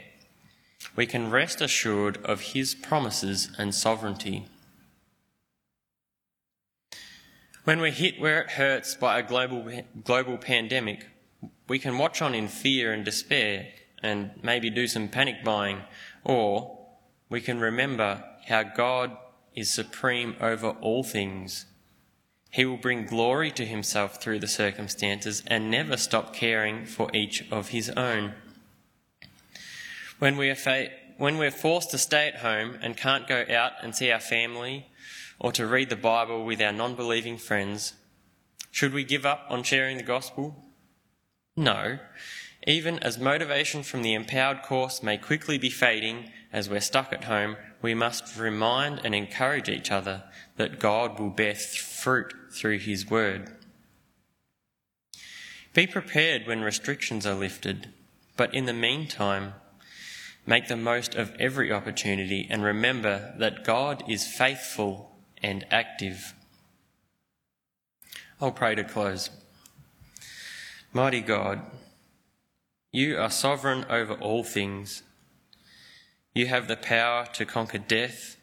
we 0.95 1.05
can 1.05 1.33
rest 1.33 1.61
assured 1.61 2.25
of 2.25 2.53
his 2.53 2.77
promises 2.77 3.51
and 3.59 3.75
sovereignty. 3.75 4.47
When 7.65 7.81
we're 7.81 7.93
hit 7.93 8.21
where 8.21 8.43
it 8.43 8.51
hurts 8.51 8.95
by 8.95 9.19
a 9.19 9.23
global, 9.23 9.67
global 10.05 10.37
pandemic, 10.37 11.07
we 11.67 11.79
can 11.79 11.97
watch 11.97 12.21
on 12.21 12.35
in 12.35 12.49
fear 12.49 12.93
and 12.93 13.07
despair 13.07 13.69
and 14.03 14.33
maybe 14.43 14.69
do 14.69 14.87
some 14.87 15.09
panic 15.09 15.43
buying, 15.43 15.81
or 16.25 16.79
we 17.31 17.41
can 17.41 17.59
remember 17.59 18.23
how 18.49 18.65
God 18.65 19.17
is 19.55 19.71
supreme 19.71 20.37
over 20.43 20.71
all 20.83 21.03
things. 21.03 21.65
He 22.51 22.67
will 22.67 22.77
bring 22.77 23.07
glory 23.07 23.51
to 23.53 23.65
himself 23.65 24.23
through 24.23 24.41
the 24.41 24.47
circumstances 24.47 25.43
and 25.47 25.71
never 25.71 25.97
stop 25.97 26.35
caring 26.35 26.85
for 26.85 27.09
each 27.15 27.51
of 27.51 27.69
his 27.69 27.89
own. 27.89 28.35
When 30.19 30.37
we 30.37 30.51
are 30.51 30.55
fa- 30.55 30.91
when 31.17 31.39
we're 31.39 31.51
forced 31.51 31.93
to 31.93 31.99
stay 31.99 32.29
at 32.29 32.41
home 32.41 32.79
and 32.83 32.95
can't 32.95 33.27
go 33.27 33.47
out 33.49 33.73
and 33.83 33.97
see 33.97 34.11
our 34.11 34.21
family 34.21 34.87
or 35.39 35.53
to 35.53 35.67
read 35.67 35.91
the 35.91 35.97
Bible 35.97 36.45
with 36.45 36.61
our 36.61 36.73
non 36.73 36.95
believing 36.95 37.37
friends, 37.37 37.95
should 38.71 38.93
we 38.93 39.05
give 39.05 39.25
up 39.25 39.47
on 39.49 39.63
sharing 39.63 39.97
the 39.97 40.03
gospel? 40.03 40.65
No. 41.57 41.99
Even 42.67 42.99
as 43.01 43.19
motivation 43.19 43.83
from 43.83 44.03
the 44.03 44.15
empowered 44.15 44.63
course 44.63 45.03
may 45.03 45.19
quickly 45.19 45.59
be 45.59 45.71
fading 45.71 46.31
as 46.53 46.69
we're 46.69 46.81
stuck 46.81 47.13
at 47.13 47.25
home, 47.25 47.57
we 47.83 47.95
must 47.95 48.39
remind 48.39 49.01
and 49.05 49.15
encourage 49.15 49.69
each 49.69 49.91
other 49.91 50.25
that 50.57 50.81
God 50.81 51.21
will 51.21 51.31
bear 51.31 51.55
fruit 51.55 52.33
through 52.53 52.79
His 52.79 53.09
Word. 53.11 53.55
Be 55.75 55.87
prepared 55.87 56.47
when 56.47 56.63
restrictions 56.63 57.27
are 57.27 57.35
lifted, 57.35 57.91
but 58.37 58.55
in 58.55 58.67
the 58.67 58.73
meantime, 58.73 59.55
make 60.47 60.69
the 60.69 60.77
most 60.77 61.15
of 61.15 61.35
every 61.39 61.71
opportunity 61.71 62.47
and 62.49 62.63
remember 62.63 63.35
that 63.39 63.65
God 63.65 64.03
is 64.09 64.27
faithful 64.27 65.14
and 65.45 65.67
active. 65.71 66.33
I'll 68.41 68.51
pray 68.51 68.75
to 68.75 68.83
close. 68.83 69.29
Mighty 70.91 71.21
God, 71.21 71.61
you 72.91 73.19
are 73.19 73.31
sovereign 73.31 73.85
over 73.91 74.15
all 74.15 74.43
things. 74.43 75.03
You 76.35 76.47
have 76.47 76.67
the 76.67 76.79
power 76.79 77.27
to 77.35 77.45
conquer 77.45 77.77
death 77.77 78.39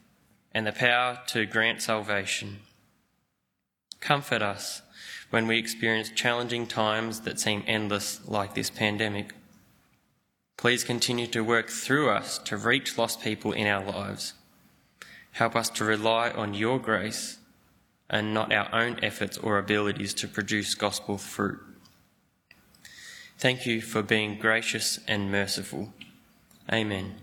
and 0.52 0.64
the 0.64 0.72
power 0.72 1.18
to 1.26 1.44
grant 1.44 1.82
salvation. 1.82 2.60
Comfort 3.98 4.40
us 4.40 4.82
when 5.30 5.48
we 5.48 5.58
experience 5.58 6.10
challenging 6.14 6.68
times 6.68 7.22
that 7.22 7.40
seem 7.40 7.64
endless, 7.66 8.20
like 8.28 8.54
this 8.54 8.70
pandemic. 8.70 9.34
Please 10.56 10.84
continue 10.84 11.26
to 11.26 11.42
work 11.42 11.68
through 11.68 12.10
us 12.10 12.38
to 12.38 12.56
reach 12.56 12.96
lost 12.96 13.20
people 13.20 13.50
in 13.50 13.66
our 13.66 13.84
lives. 13.84 14.34
Help 15.32 15.56
us 15.56 15.68
to 15.70 15.84
rely 15.84 16.30
on 16.30 16.54
your 16.54 16.78
grace 16.78 17.38
and 18.08 18.34
not 18.34 18.52
our 18.52 18.68
own 18.74 18.98
efforts 19.02 19.38
or 19.38 19.58
abilities 19.58 20.12
to 20.14 20.28
produce 20.28 20.74
gospel 20.74 21.16
fruit. 21.16 21.58
Thank 23.38 23.66
you 23.66 23.80
for 23.80 24.02
being 24.02 24.38
gracious 24.38 25.00
and 25.08 25.32
merciful. 25.32 25.92
Amen. 26.70 27.21